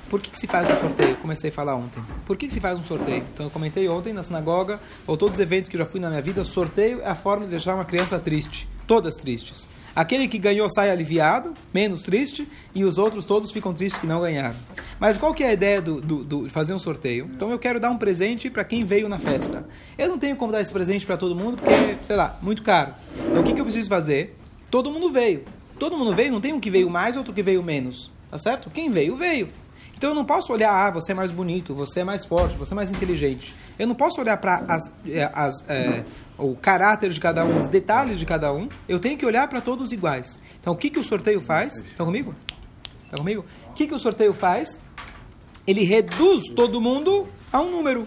Por 0.09 0.21
que, 0.21 0.31
que, 0.31 0.39
se 0.39 0.47
faz 0.47 0.69
um 0.69 0.79
sorteio? 0.79 1.11
Eu 1.11 1.17
comecei 1.17 1.51
a 1.51 1.53
falar 1.53 1.75
ontem. 1.75 2.03
Por 2.25 2.37
que, 2.37 2.47
que, 2.47 2.53
se 2.53 2.61
faz 2.61 2.79
um 2.79 2.83
sorteio? 2.83 3.25
Então 3.33 3.47
eu 3.47 3.51
comentei 3.51 3.89
ontem 3.89 4.13
na 4.13 4.23
sinagoga, 4.23 4.81
ou 5.07 5.17
todos 5.17 5.37
os 5.37 5.41
eventos 5.41 5.69
que 5.69 5.77
já 5.77 5.85
fui 5.85 6.01
na 6.01 6.09
minha 6.09 6.23
vida, 6.23 6.45
sorteio 6.45 7.01
é 7.01 7.09
a 7.09 7.15
forma 7.15 7.45
de 7.45 7.51
deixar 7.51 7.75
uma 7.75 7.85
criança 7.85 8.19
triste. 8.19 8.69
Todas 8.87 9.15
tristes. 9.17 9.69
Aquele 9.97 10.29
que 10.29 10.39
ganhou 10.39 10.69
sai 10.69 10.91
aliviado, 10.91 11.55
menos 11.73 12.03
triste, 12.03 12.47
e 12.75 12.85
os 12.85 12.99
outros 12.99 13.25
todos 13.25 13.51
ficam 13.51 13.73
tristes 13.73 13.99
que 13.99 14.07
não 14.07 14.21
ganharam. 14.21 14.55
Mas 15.01 15.17
qual 15.17 15.33
que 15.33 15.43
é 15.43 15.49
a 15.49 15.53
ideia 15.55 15.81
do, 15.81 16.03
do, 16.03 16.23
do 16.23 16.51
fazer 16.51 16.75
um 16.75 16.79
sorteio? 16.79 17.31
Então 17.35 17.51
eu 17.51 17.59
quero 17.59 17.81
dar 17.81 17.91
um 17.91 17.97
presente 17.97 18.51
para 18.51 18.63
quem 18.63 18.85
veio 18.85 19.09
na 19.09 19.19
festa. 19.19 19.67
Eu 19.97 20.09
não 20.09 20.19
tenho 20.19 20.37
como 20.37 20.53
dar 20.53 20.61
esse 20.61 20.71
presente 20.71 21.07
para 21.07 21.17
todo 21.17 21.35
mundo, 21.35 21.57
porque, 21.57 21.97
sei 22.03 22.15
lá, 22.15 22.39
muito 22.43 22.63
caro. 22.63 22.93
Então 23.31 23.41
o 23.41 23.43
que, 23.43 23.55
que 23.55 23.61
eu 23.61 23.65
preciso 23.65 23.89
fazer? 23.89 24.37
Todo 24.71 24.91
mundo 24.91 25.09
veio. 25.09 25.45
Todo 25.79 25.97
mundo 25.97 26.15
veio, 26.15 26.31
não 26.31 26.43
tem 26.43 26.53
um 26.53 26.61
que 26.61 26.71
veio 26.71 26.91
mais, 26.91 27.17
outro 27.17 27.33
que 27.33 27.43
veio 27.43 27.63
menos. 27.63 28.11
Tá 28.31 28.37
certo? 28.37 28.69
Quem 28.69 28.91
veio, 28.91 29.17
veio. 29.17 29.49
Então 29.97 30.11
eu 30.11 30.15
não 30.15 30.25
posso 30.25 30.53
olhar, 30.53 30.71
ah, 30.71 30.91
você 30.91 31.13
é 31.13 31.15
mais 31.15 31.33
bonito, 31.33 31.75
você 31.75 32.01
é 32.01 32.05
mais 32.05 32.25
forte, 32.25 32.57
você 32.57 32.75
é 32.75 32.77
mais 32.77 32.91
inteligente. 32.91 33.55
Eu 33.79 33.87
não 33.87 33.95
posso 33.95 34.21
olhar 34.21 34.37
para 34.37 34.63
as, 34.69 34.83
é, 35.07 35.31
as, 35.33 35.69
é, 35.69 36.05
o 36.37 36.55
caráter 36.55 37.11
de 37.11 37.19
cada 37.19 37.45
um, 37.45 37.57
os 37.57 37.67
detalhes 37.67 38.19
de 38.19 38.27
cada 38.27 38.53
um. 38.53 38.69
Eu 38.87 38.99
tenho 38.99 39.17
que 39.17 39.25
olhar 39.25 39.49
para 39.49 39.61
todos 39.61 39.93
iguais. 39.93 40.39
Então 40.61 40.75
o 40.75 40.77
que, 40.77 40.91
que 40.91 40.99
o 40.99 41.05
sorteio 41.05 41.41
faz? 41.41 41.83
Estão 41.83 42.05
comigo? 42.05 42.35
Estão 43.05 43.19
comigo? 43.19 43.45
O 43.71 43.73
que, 43.73 43.87
que 43.87 43.95
o 43.95 43.99
sorteio 43.99 44.35
faz? 44.35 44.81
Ele 45.67 45.83
reduz 45.83 46.45
todo 46.55 46.81
mundo 46.81 47.27
a 47.51 47.61
um 47.61 47.71
número. 47.71 48.07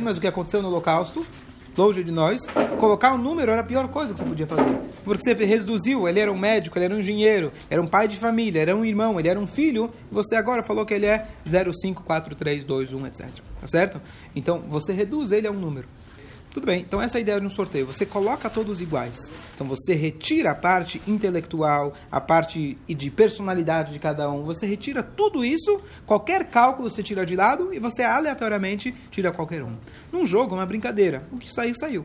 Mas 0.00 0.16
o 0.16 0.20
que 0.20 0.28
aconteceu 0.28 0.62
no 0.62 0.68
Holocausto 0.68 1.26
longe 1.80 2.04
de 2.04 2.12
nós, 2.12 2.42
colocar 2.78 3.14
um 3.14 3.18
número 3.18 3.50
era 3.50 3.62
a 3.62 3.64
pior 3.64 3.88
coisa 3.88 4.12
que 4.12 4.20
você 4.20 4.26
podia 4.26 4.46
fazer. 4.46 4.76
Porque 5.02 5.22
você 5.22 5.32
reduziu, 5.32 6.06
ele 6.06 6.20
era 6.20 6.30
um 6.30 6.38
médico, 6.38 6.76
ele 6.76 6.84
era 6.84 6.94
um 6.94 6.98
engenheiro, 6.98 7.50
era 7.70 7.80
um 7.80 7.86
pai 7.86 8.06
de 8.06 8.16
família, 8.16 8.60
era 8.60 8.76
um 8.76 8.84
irmão, 8.84 9.18
ele 9.18 9.28
era 9.28 9.40
um 9.40 9.46
filho, 9.46 9.90
você 10.12 10.36
agora 10.36 10.62
falou 10.62 10.84
que 10.84 10.92
ele 10.92 11.06
é 11.06 11.26
0543221, 11.46 13.06
etc. 13.06 13.28
Tá 13.60 13.66
certo? 13.66 14.00
Então, 14.36 14.62
você 14.68 14.92
reduz 14.92 15.32
ele 15.32 15.46
a 15.46 15.50
um 15.50 15.58
número. 15.58 15.88
Tudo 16.50 16.66
bem, 16.66 16.80
então 16.80 17.00
essa 17.00 17.16
é 17.16 17.18
a 17.18 17.20
ideia 17.20 17.40
de 17.40 17.46
um 17.46 17.50
sorteio. 17.50 17.86
Você 17.86 18.04
coloca 18.04 18.50
todos 18.50 18.80
iguais. 18.80 19.32
Então 19.54 19.68
você 19.68 19.94
retira 19.94 20.50
a 20.50 20.54
parte 20.54 21.00
intelectual, 21.06 21.94
a 22.10 22.20
parte 22.20 22.76
de 22.88 23.10
personalidade 23.10 23.92
de 23.92 24.00
cada 24.00 24.28
um. 24.28 24.42
Você 24.42 24.66
retira 24.66 25.00
tudo 25.00 25.44
isso, 25.44 25.80
qualquer 26.04 26.46
cálculo 26.50 26.90
você 26.90 27.04
tira 27.04 27.24
de 27.24 27.36
lado 27.36 27.72
e 27.72 27.78
você 27.78 28.02
aleatoriamente 28.02 28.92
tira 29.12 29.30
qualquer 29.30 29.62
um. 29.62 29.76
Num 30.10 30.26
jogo, 30.26 30.56
uma 30.56 30.66
brincadeira. 30.66 31.22
O 31.30 31.38
que 31.38 31.52
saiu, 31.52 31.74
saiu. 31.76 32.04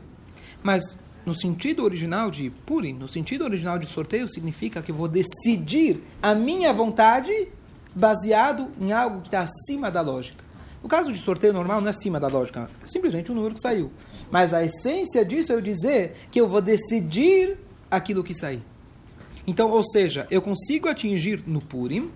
Mas 0.62 0.96
no 1.24 1.34
sentido 1.34 1.82
original 1.82 2.30
de 2.30 2.50
Purim, 2.50 2.92
no 2.92 3.08
sentido 3.08 3.42
original 3.42 3.80
de 3.80 3.86
sorteio, 3.86 4.28
significa 4.28 4.80
que 4.80 4.92
eu 4.92 4.94
vou 4.94 5.08
decidir 5.08 6.04
a 6.22 6.36
minha 6.36 6.72
vontade 6.72 7.48
baseado 7.92 8.68
em 8.80 8.92
algo 8.92 9.22
que 9.22 9.26
está 9.26 9.40
acima 9.40 9.90
da 9.90 10.02
lógica. 10.02 10.45
No 10.82 10.88
caso 10.88 11.12
de 11.12 11.18
sorteio 11.18 11.52
normal, 11.52 11.80
não 11.80 11.88
é 11.88 11.90
acima 11.90 12.20
da 12.20 12.28
lógica, 12.28 12.70
é 12.82 12.86
simplesmente 12.86 13.32
um 13.32 13.34
número 13.34 13.54
que 13.54 13.60
saiu. 13.60 13.90
Mas 14.30 14.52
a 14.52 14.64
essência 14.64 15.24
disso 15.24 15.52
é 15.52 15.54
eu 15.54 15.60
dizer 15.60 16.14
que 16.30 16.40
eu 16.40 16.48
vou 16.48 16.60
decidir 16.60 17.58
aquilo 17.90 18.22
que 18.22 18.34
sair. 18.34 18.62
Então, 19.46 19.70
ou 19.70 19.84
seja, 19.84 20.26
eu 20.30 20.42
consigo 20.42 20.88
atingir 20.88 21.42
no 21.46 21.60
Purim 21.60 22.10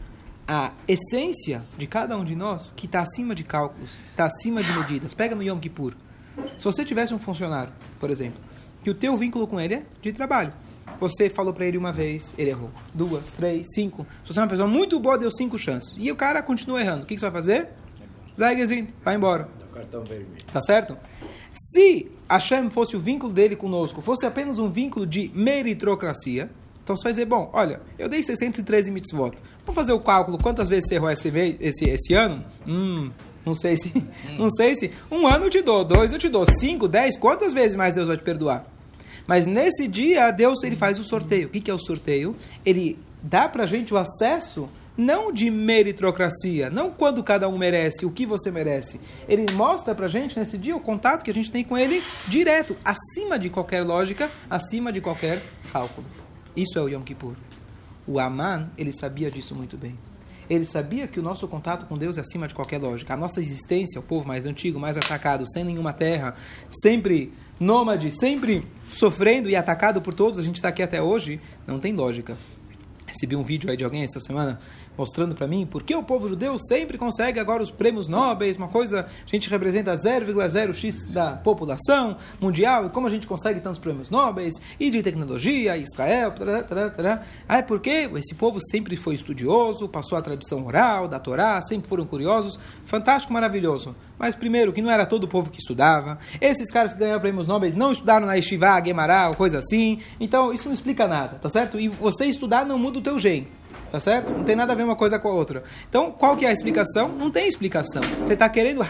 a 0.46 0.72
essência 0.88 1.64
de 1.78 1.86
cada 1.86 2.16
um 2.16 2.24
de 2.24 2.34
nós 2.34 2.72
que 2.74 2.86
está 2.86 3.02
acima 3.02 3.34
de 3.36 3.44
cálculos, 3.44 4.00
está 4.10 4.24
acima 4.24 4.60
de 4.62 4.72
medidas. 4.72 5.14
Pega 5.14 5.34
no 5.34 5.42
Yom 5.42 5.60
Kippur. 5.60 5.94
Se 6.56 6.64
você 6.64 6.84
tivesse 6.84 7.14
um 7.14 7.18
funcionário, 7.18 7.72
por 8.00 8.10
exemplo, 8.10 8.40
que 8.82 8.90
o 8.90 8.94
teu 8.94 9.16
vínculo 9.16 9.46
com 9.46 9.60
ele 9.60 9.74
é 9.74 9.82
de 10.02 10.12
trabalho. 10.12 10.52
Você 10.98 11.30
falou 11.30 11.52
para 11.52 11.64
ele 11.64 11.78
uma 11.78 11.92
vez, 11.92 12.34
ele 12.36 12.50
errou. 12.50 12.70
Duas, 12.92 13.30
três, 13.30 13.68
cinco. 13.72 14.06
Se 14.24 14.32
você 14.32 14.40
é 14.40 14.42
uma 14.42 14.48
pessoa 14.48 14.66
muito 14.66 14.98
boa, 14.98 15.16
deu 15.16 15.30
cinco 15.30 15.56
chances. 15.56 15.94
E 15.96 16.10
o 16.10 16.16
cara 16.16 16.42
continua 16.42 16.80
errando. 16.80 17.04
O 17.04 17.06
que, 17.06 17.14
que 17.14 17.20
você 17.20 17.26
vai 17.26 17.40
fazer? 17.40 17.68
Zegezin, 18.36 18.88
vai 19.04 19.16
embora. 19.16 19.48
Tá 20.52 20.60
certo? 20.60 20.96
Se 21.52 22.10
Hashem 22.28 22.70
fosse 22.70 22.96
o 22.96 23.00
vínculo 23.00 23.32
dele 23.32 23.56
conosco, 23.56 24.00
fosse 24.00 24.26
apenas 24.26 24.58
um 24.58 24.68
vínculo 24.68 25.06
de 25.06 25.30
meritocracia, 25.34 26.50
então 26.82 26.96
você 26.96 27.04
vai 27.04 27.12
dizer, 27.12 27.26
bom, 27.26 27.50
olha, 27.52 27.80
eu 27.98 28.08
dei 28.08 28.22
613 28.22 28.90
mitzvot. 28.90 29.36
Vamos 29.64 29.74
fazer 29.74 29.92
o 29.92 30.00
cálculo, 30.00 30.38
quantas 30.38 30.68
vezes 30.68 30.88
você 30.88 30.96
errou 30.96 31.10
esse, 31.10 31.28
esse, 31.60 31.84
esse 31.88 32.14
ano? 32.14 32.44
Hum, 32.66 33.10
não 33.44 33.54
sei 33.54 33.76
se. 33.76 33.92
Hum. 33.96 34.36
Não 34.38 34.50
sei 34.50 34.74
se. 34.74 34.90
Um 35.10 35.26
ano 35.26 35.46
eu 35.46 35.50
te 35.50 35.62
dou, 35.62 35.84
dois 35.84 36.12
eu 36.12 36.18
te 36.18 36.28
dou, 36.28 36.44
cinco, 36.58 36.88
dez, 36.88 37.16
quantas 37.16 37.52
vezes 37.52 37.76
mais 37.76 37.94
Deus 37.94 38.08
vai 38.08 38.16
te 38.16 38.24
perdoar? 38.24 38.66
Mas 39.26 39.46
nesse 39.46 39.86
dia, 39.86 40.30
Deus 40.30 40.62
ele 40.64 40.76
faz 40.76 40.98
o 40.98 41.04
sorteio. 41.04 41.46
O 41.46 41.50
que, 41.50 41.60
que 41.60 41.70
é 41.70 41.74
o 41.74 41.78
sorteio? 41.78 42.34
Ele 42.64 42.98
dá 43.22 43.48
pra 43.48 43.66
gente 43.66 43.94
o 43.94 43.96
acesso 43.96 44.68
não 45.00 45.32
de 45.32 45.50
meritocracia, 45.50 46.68
não 46.68 46.90
quando 46.90 47.24
cada 47.24 47.48
um 47.48 47.56
merece, 47.56 48.04
o 48.04 48.10
que 48.10 48.26
você 48.26 48.50
merece. 48.50 49.00
Ele 49.26 49.50
mostra 49.54 49.94
pra 49.94 50.06
gente 50.06 50.38
nesse 50.38 50.58
dia 50.58 50.76
o 50.76 50.80
contato 50.80 51.24
que 51.24 51.30
a 51.30 51.34
gente 51.34 51.50
tem 51.50 51.64
com 51.64 51.76
ele 51.76 52.02
direto, 52.28 52.76
acima 52.84 53.38
de 53.38 53.48
qualquer 53.48 53.82
lógica, 53.82 54.30
acima 54.48 54.92
de 54.92 55.00
qualquer 55.00 55.42
cálculo. 55.72 56.06
Isso 56.54 56.78
é 56.78 56.82
o 56.82 56.88
Yom 56.88 57.02
Kippur. 57.02 57.34
O 58.06 58.20
Aman, 58.20 58.70
ele 58.76 58.92
sabia 58.92 59.30
disso 59.30 59.54
muito 59.54 59.76
bem. 59.76 59.96
Ele 60.48 60.66
sabia 60.66 61.06
que 61.06 61.18
o 61.18 61.22
nosso 61.22 61.46
contato 61.46 61.86
com 61.86 61.96
Deus 61.96 62.18
é 62.18 62.20
acima 62.20 62.48
de 62.48 62.54
qualquer 62.54 62.78
lógica. 62.78 63.14
A 63.14 63.16
nossa 63.16 63.40
existência, 63.40 64.00
o 64.00 64.02
povo 64.02 64.26
mais 64.26 64.46
antigo, 64.46 64.80
mais 64.80 64.96
atacado, 64.96 65.48
sem 65.48 65.64
nenhuma 65.64 65.92
terra, 65.92 66.34
sempre 66.68 67.32
nômade, 67.58 68.10
sempre 68.10 68.66
sofrendo 68.88 69.48
e 69.48 69.54
atacado 69.54 70.02
por 70.02 70.12
todos, 70.12 70.40
a 70.40 70.42
gente 70.42 70.56
está 70.56 70.68
aqui 70.68 70.82
até 70.82 71.00
hoje, 71.00 71.40
não 71.66 71.78
tem 71.78 71.94
lógica. 71.94 72.36
Recebi 73.06 73.34
um 73.34 73.42
vídeo 73.42 73.68
aí 73.68 73.76
de 73.76 73.84
alguém 73.84 74.04
essa 74.04 74.20
semana 74.20 74.60
mostrando 74.96 75.34
para 75.34 75.46
mim 75.46 75.66
por 75.66 75.82
que 75.82 75.94
o 75.94 76.02
povo 76.02 76.28
judeu 76.28 76.58
sempre 76.58 76.98
consegue 76.98 77.40
agora 77.40 77.62
os 77.62 77.70
prêmios 77.70 78.06
nobres, 78.06 78.56
uma 78.56 78.68
coisa, 78.68 79.06
a 79.06 79.30
gente 79.30 79.48
representa 79.48 79.94
0,0x 79.96 81.06
da 81.10 81.36
população 81.36 82.16
mundial, 82.40 82.86
e 82.86 82.90
como 82.90 83.06
a 83.06 83.10
gente 83.10 83.26
consegue 83.26 83.60
tantos 83.60 83.78
prêmios 83.78 84.10
nobres, 84.10 84.54
e 84.78 84.90
de 84.90 85.02
tecnologia, 85.02 85.76
Israel, 85.76 86.32
tará, 86.32 86.62
tará, 86.62 86.90
tará. 86.90 87.22
Ah, 87.48 87.58
é 87.58 87.62
porque 87.62 88.10
esse 88.14 88.34
povo 88.34 88.58
sempre 88.60 88.96
foi 88.96 89.14
estudioso, 89.14 89.88
passou 89.88 90.16
a 90.18 90.22
tradição 90.22 90.66
oral 90.66 91.08
da 91.08 91.18
Torá, 91.18 91.60
sempre 91.62 91.88
foram 91.88 92.04
curiosos, 92.04 92.58
fantástico, 92.84 93.32
maravilhoso. 93.32 93.94
Mas 94.18 94.34
primeiro, 94.34 94.72
que 94.72 94.82
não 94.82 94.90
era 94.90 95.06
todo 95.06 95.24
o 95.24 95.28
povo 95.28 95.50
que 95.50 95.58
estudava, 95.58 96.18
esses 96.40 96.70
caras 96.70 96.92
que 96.92 96.98
ganharam 96.98 97.20
prêmios 97.20 97.46
nobres 97.46 97.74
não 97.74 97.92
estudaram 97.92 98.26
na 98.26 98.34
Yeshiva, 98.34 98.82
Gemara, 98.84 99.34
coisa 99.34 99.58
assim, 99.58 100.00
então 100.18 100.52
isso 100.52 100.66
não 100.66 100.74
explica 100.74 101.08
nada, 101.08 101.38
tá 101.38 101.48
certo? 101.48 101.80
E 101.80 101.88
você 101.88 102.26
estudar 102.26 102.66
não 102.66 102.78
muda 102.78 102.98
o 102.98 103.02
teu 103.02 103.18
jeito. 103.18 103.59
Tá 103.90 103.98
certo? 103.98 104.32
Não 104.32 104.44
tem 104.44 104.54
nada 104.54 104.72
a 104.72 104.76
ver 104.76 104.84
uma 104.84 104.94
coisa 104.94 105.18
com 105.18 105.28
a 105.28 105.32
outra. 105.32 105.64
Então, 105.88 106.12
qual 106.12 106.36
que 106.36 106.44
é 106.44 106.48
a 106.48 106.52
explicação? 106.52 107.08
Não 107.08 107.28
tem 107.28 107.48
explicação. 107.48 108.02
Você 108.24 108.34
está 108.34 108.48
querendo 108.48 108.80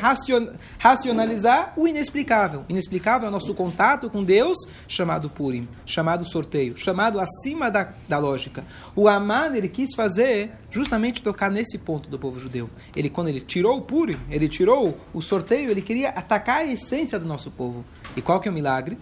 racionalizar 0.79 1.73
o 1.75 1.89
inexplicável. 1.89 2.67
Inexplicável 2.69 3.27
é 3.27 3.29
o 3.31 3.33
nosso 3.33 3.55
contato 3.55 4.11
com 4.11 4.23
Deus, 4.23 4.59
chamado 4.87 5.31
Purim, 5.31 5.67
chamado 5.87 6.25
sorteio, 6.27 6.77
chamado 6.77 7.19
acima 7.19 7.71
da, 7.71 7.95
da 8.07 8.19
lógica. 8.19 8.63
O 8.95 9.09
Aman, 9.09 9.57
ele 9.57 9.69
quis 9.69 9.95
fazer 9.95 10.53
justamente 10.71 11.23
tocar 11.23 11.51
nesse 11.51 11.79
ponto 11.79 12.11
do 12.11 12.19
povo 12.19 12.39
judeu. 12.39 12.69
Ele, 12.95 13.09
quando 13.09 13.29
ele 13.29 13.41
tirou 13.41 13.79
o 13.79 13.83
Purim, 13.83 14.19
ele 14.31 14.49
tirou 14.51 14.99
o 15.15 15.23
sorteio, 15.23 15.71
ele 15.71 15.81
queria 15.81 16.11
atacar 16.11 16.59
a 16.59 16.65
essência 16.67 17.19
do 17.19 17.25
nosso 17.25 17.51
povo. 17.51 17.87
E 18.15 18.21
qual 18.21 18.39
que 18.39 18.49
é 18.49 18.51
o 18.51 18.55
milagre? 18.55 18.99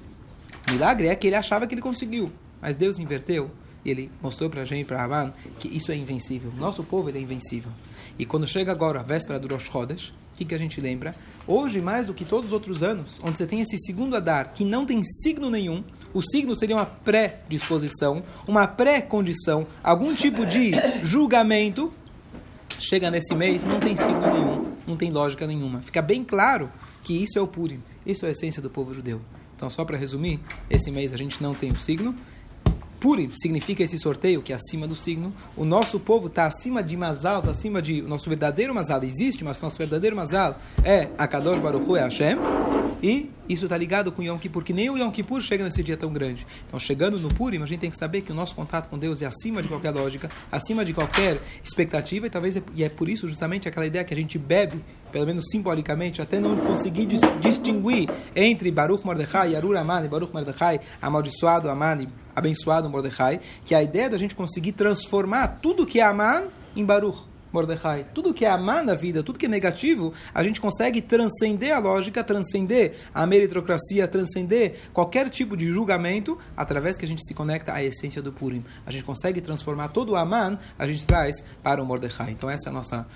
O 0.69 0.73
milagre 0.73 1.09
é 1.09 1.17
que 1.17 1.27
ele 1.27 1.37
achava 1.37 1.67
que 1.67 1.75
ele 1.75 1.83
conseguiu, 1.83 2.31
mas 2.61 2.77
Deus 2.77 3.01
inverteu 3.01 3.51
ele 3.89 4.11
mostrou 4.23 4.49
para 4.51 4.63
a 4.63 4.65
gente, 4.65 4.87
para 4.87 5.03
Haman, 5.03 5.33
que 5.59 5.69
isso 5.69 5.93
é 5.93 5.97
invencível. 5.97 6.53
Nosso 6.57 6.83
povo 6.83 7.09
ele 7.09 7.19
é 7.19 7.23
invencível. 7.23 7.71
E 8.19 8.25
quando 8.25 8.47
chega 8.47 8.73
agora 8.73 9.01
a 9.01 9.03
véspera 9.03 9.39
do 9.39 9.49
Rosh 9.49 9.71
Chodesh, 9.71 10.09
o 10.09 10.39
que, 10.39 10.45
que 10.45 10.55
a 10.55 10.59
gente 10.59 10.81
lembra? 10.81 11.15
Hoje, 11.47 11.81
mais 11.81 12.07
do 12.07 12.15
que 12.15 12.25
todos 12.25 12.47
os 12.47 12.53
outros 12.53 12.83
anos, 12.83 13.21
onde 13.25 13.39
você 13.39 13.47
tem 13.47 13.61
esse 13.61 13.77
segundo 13.79 14.17
Adar, 14.17 14.53
que 14.55 14.65
não 14.65 14.87
tem 14.87 15.03
signo 15.03 15.51
nenhum, 15.51 15.83
o 16.15 16.23
signo 16.23 16.57
seria 16.57 16.77
uma 16.77 16.87
pré-disposição, 16.87 18.23
uma 18.47 18.67
pré-condição, 18.67 19.67
algum 19.83 20.15
tipo 20.15 20.47
de 20.47 20.73
julgamento. 21.03 21.93
Chega 22.79 23.11
nesse 23.11 23.35
mês, 23.35 23.65
não 23.65 23.81
tem 23.81 23.97
signo 23.97 24.21
nenhum, 24.21 24.73
não 24.87 24.97
tem 24.97 25.11
lógica 25.11 25.47
nenhuma. 25.47 25.83
Fica 25.83 26.01
bem 26.01 26.23
claro 26.23 26.71
que 27.03 27.13
isso 27.13 27.39
é 27.39 27.43
o 27.43 27.47
Purim, 27.47 27.83
isso 28.07 28.25
é 28.25 28.29
a 28.29 28.33
essência 28.33 28.63
do 28.63 28.71
povo 28.71 28.95
judeu. 28.95 29.21
Então, 29.57 29.69
só 29.69 29.85
para 29.85 29.97
resumir, 29.97 30.39
esse 30.71 30.89
mês 30.91 31.13
a 31.13 31.17
gente 31.17 31.43
não 31.43 31.53
tem 31.53 31.73
o 31.73 31.79
signo, 31.79 32.15
Puri 33.01 33.31
significa 33.35 33.83
esse 33.83 33.99
sorteio 33.99 34.43
que 34.43 34.53
é 34.53 34.57
acima 34.57 34.87
do 34.87 34.97
signo. 34.97 35.33
O 35.57 35.65
nosso 35.65 36.01
povo 36.01 36.27
está 36.27 36.47
acima 36.47 36.83
de 36.83 36.97
Mazal, 36.97 37.39
está 37.41 37.51
acima 37.53 37.81
de. 37.81 38.03
O 38.03 38.09
nosso 38.09 38.29
verdadeiro 38.29 38.75
Mazal 38.75 39.03
existe, 39.05 39.45
mas 39.45 39.59
o 39.59 39.63
nosso 39.63 39.77
verdadeiro 39.77 40.17
Mazal 40.17 40.59
é 40.85 41.09
a 41.17 41.27
Kadosh 41.27 41.61
Baruch 41.61 41.89
Hu, 41.89 41.97
é 41.97 42.03
Hashem. 42.03 42.37
E 43.03 43.31
isso 43.49 43.65
está 43.65 43.79
ligado 43.79 44.11
com 44.11 44.23
Yom 44.23 44.37
Kippur, 44.37 44.63
que 44.63 44.73
nem 44.73 44.91
o 44.91 44.99
Yom 44.99 45.11
Kippur 45.11 45.41
chega 45.41 45.65
nesse 45.65 45.83
dia 45.83 45.97
tão 45.97 46.13
grande. 46.13 46.47
Então, 46.67 46.79
chegando 46.79 47.19
no 47.19 47.29
Purim, 47.29 47.63
a 47.63 47.67
gente 47.67 47.79
tem 47.79 47.91
que 47.91 47.97
saber 47.97 48.23
que 48.23 48.33
o 48.33 48.35
nosso 48.35 48.55
contato 48.55 48.89
com 48.89 48.99
Deus 48.99 49.23
é 49.23 49.27
acima 49.27 49.63
de 49.63 49.69
qualquer 49.69 49.91
lógica, 49.91 50.29
acima 50.51 50.85
de 50.85 50.93
qualquer 50.93 51.41
expectativa, 51.63 52.27
e 52.27 52.31
talvez 52.31 52.57
é, 52.57 52.63
e 52.75 52.83
é 52.83 52.89
por 52.89 53.09
isso 53.09 53.29
justamente 53.29 53.69
aquela 53.69 53.87
ideia 53.87 54.05
que 54.05 54.13
a 54.13 54.17
gente 54.17 54.37
bebe, 54.37 54.85
pelo 55.13 55.25
menos 55.27 55.45
simbolicamente, 55.51 56.21
até 56.21 56.41
não 56.41 56.57
conseguir 56.57 57.07
dis 57.07 57.21
distinguir 57.41 58.11
entre 58.35 58.71
Baruch 58.71 59.05
Mordechai, 59.05 59.53
Yarur 59.53 59.77
Amani, 59.77 60.09
Baruch 60.09 60.33
Mordechai, 60.33 60.81
amaldiçoado 61.01 61.71
Amani, 61.71 62.09
abençoado 62.39 62.89
Mordecai, 62.89 63.41
que 63.65 63.75
a 63.75 63.83
ideia 63.83 64.09
da 64.09 64.19
gente 64.19 64.35
conseguir 64.35 64.73
transformar 64.73 65.59
tudo 65.61 65.87
que 65.87 66.01
é 66.01 66.05
Aman 66.05 66.45
em 66.77 66.85
Baruch. 66.85 67.29
Mordecai. 67.53 68.07
Tudo 68.15 68.35
que 68.35 68.45
é 68.45 68.51
amar 68.51 68.85
na 68.85 68.95
vida, 68.95 69.23
tudo 69.23 69.39
que 69.39 69.47
é 69.47 69.49
negativo, 69.49 70.13
a 70.35 70.43
gente 70.43 70.61
consegue 70.61 71.01
transcender 71.01 71.75
a 71.75 71.79
lógica, 71.79 72.23
transcender 72.23 72.97
a 73.15 73.27
meritocracia, 73.27 74.07
transcender 74.07 74.81
qualquer 74.93 75.29
tipo 75.31 75.57
de 75.57 75.67
julgamento, 75.67 76.39
através 76.57 76.99
que 76.99 77.05
a 77.05 77.09
gente 77.09 77.27
se 77.27 77.35
conecta 77.35 77.73
à 77.73 77.83
essência 77.83 78.21
do 78.21 78.33
Purim. 78.33 78.65
A 78.85 78.91
gente 78.91 79.05
consegue 79.05 79.41
transformar 79.41 79.89
todo 79.89 80.11
o 80.11 80.17
Aman, 80.17 80.59
a 80.79 80.87
gente 80.87 81.05
traz 81.05 81.43
para 81.63 81.83
o 81.83 81.87
Mordecai. 81.87 82.31
Então 82.31 82.51
essa 82.51 82.69
é 82.69 82.71
a 82.71 82.75
nossa 82.75 83.07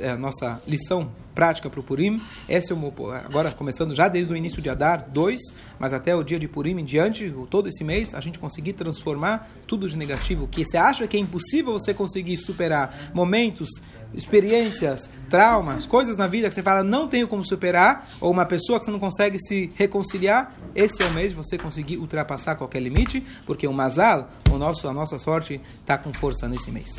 é 0.00 0.10
a 0.10 0.16
nossa 0.16 0.60
lição 0.66 1.10
prática 1.34 1.68
para 1.68 1.78
o 1.78 1.82
Purim. 1.82 2.20
Esse 2.48 2.72
é 2.72 2.74
o 2.74 3.12
agora 3.12 3.50
começando 3.52 3.94
já 3.94 4.08
desde 4.08 4.32
o 4.32 4.36
início 4.36 4.62
de 4.62 4.70
Adar 4.70 5.06
2, 5.10 5.40
mas 5.78 5.92
até 5.92 6.16
o 6.16 6.22
dia 6.22 6.38
de 6.38 6.48
Purim 6.48 6.78
em 6.80 6.84
diante, 6.84 7.32
todo 7.50 7.68
esse 7.68 7.84
mês, 7.84 8.14
a 8.14 8.20
gente 8.20 8.38
conseguir 8.38 8.72
transformar 8.72 9.50
tudo 9.66 9.88
de 9.88 9.96
negativo 9.96 10.48
que 10.48 10.64
você 10.64 10.78
acha 10.78 11.06
que 11.06 11.16
é 11.16 11.20
impossível 11.20 11.72
você 11.72 11.92
conseguir 11.92 12.38
superar 12.38 13.10
momentos, 13.12 13.68
experiências, 14.14 15.10
traumas, 15.28 15.84
coisas 15.84 16.16
na 16.16 16.26
vida 16.26 16.48
que 16.48 16.54
você 16.54 16.62
fala 16.62 16.82
não 16.82 17.06
tenho 17.06 17.28
como 17.28 17.44
superar, 17.44 18.08
ou 18.20 18.30
uma 18.30 18.46
pessoa 18.46 18.78
que 18.78 18.84
você 18.84 18.90
não 18.90 18.98
consegue 18.98 19.38
se 19.38 19.70
reconciliar, 19.74 20.54
esse 20.74 21.02
é 21.02 21.06
o 21.06 21.12
mês 21.12 21.30
de 21.30 21.36
você 21.36 21.58
conseguir 21.58 21.98
ultrapassar 21.98 22.54
qualquer 22.54 22.80
limite, 22.80 23.24
porque 23.44 23.66
o 23.66 23.72
Mazal, 23.72 24.30
o 24.50 24.56
nosso, 24.56 24.88
a 24.88 24.92
nossa 24.92 25.18
sorte, 25.18 25.60
está 25.80 25.98
com 25.98 26.12
força 26.12 26.48
nesse 26.48 26.70
mês. 26.70 26.96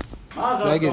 Segue 0.70 0.88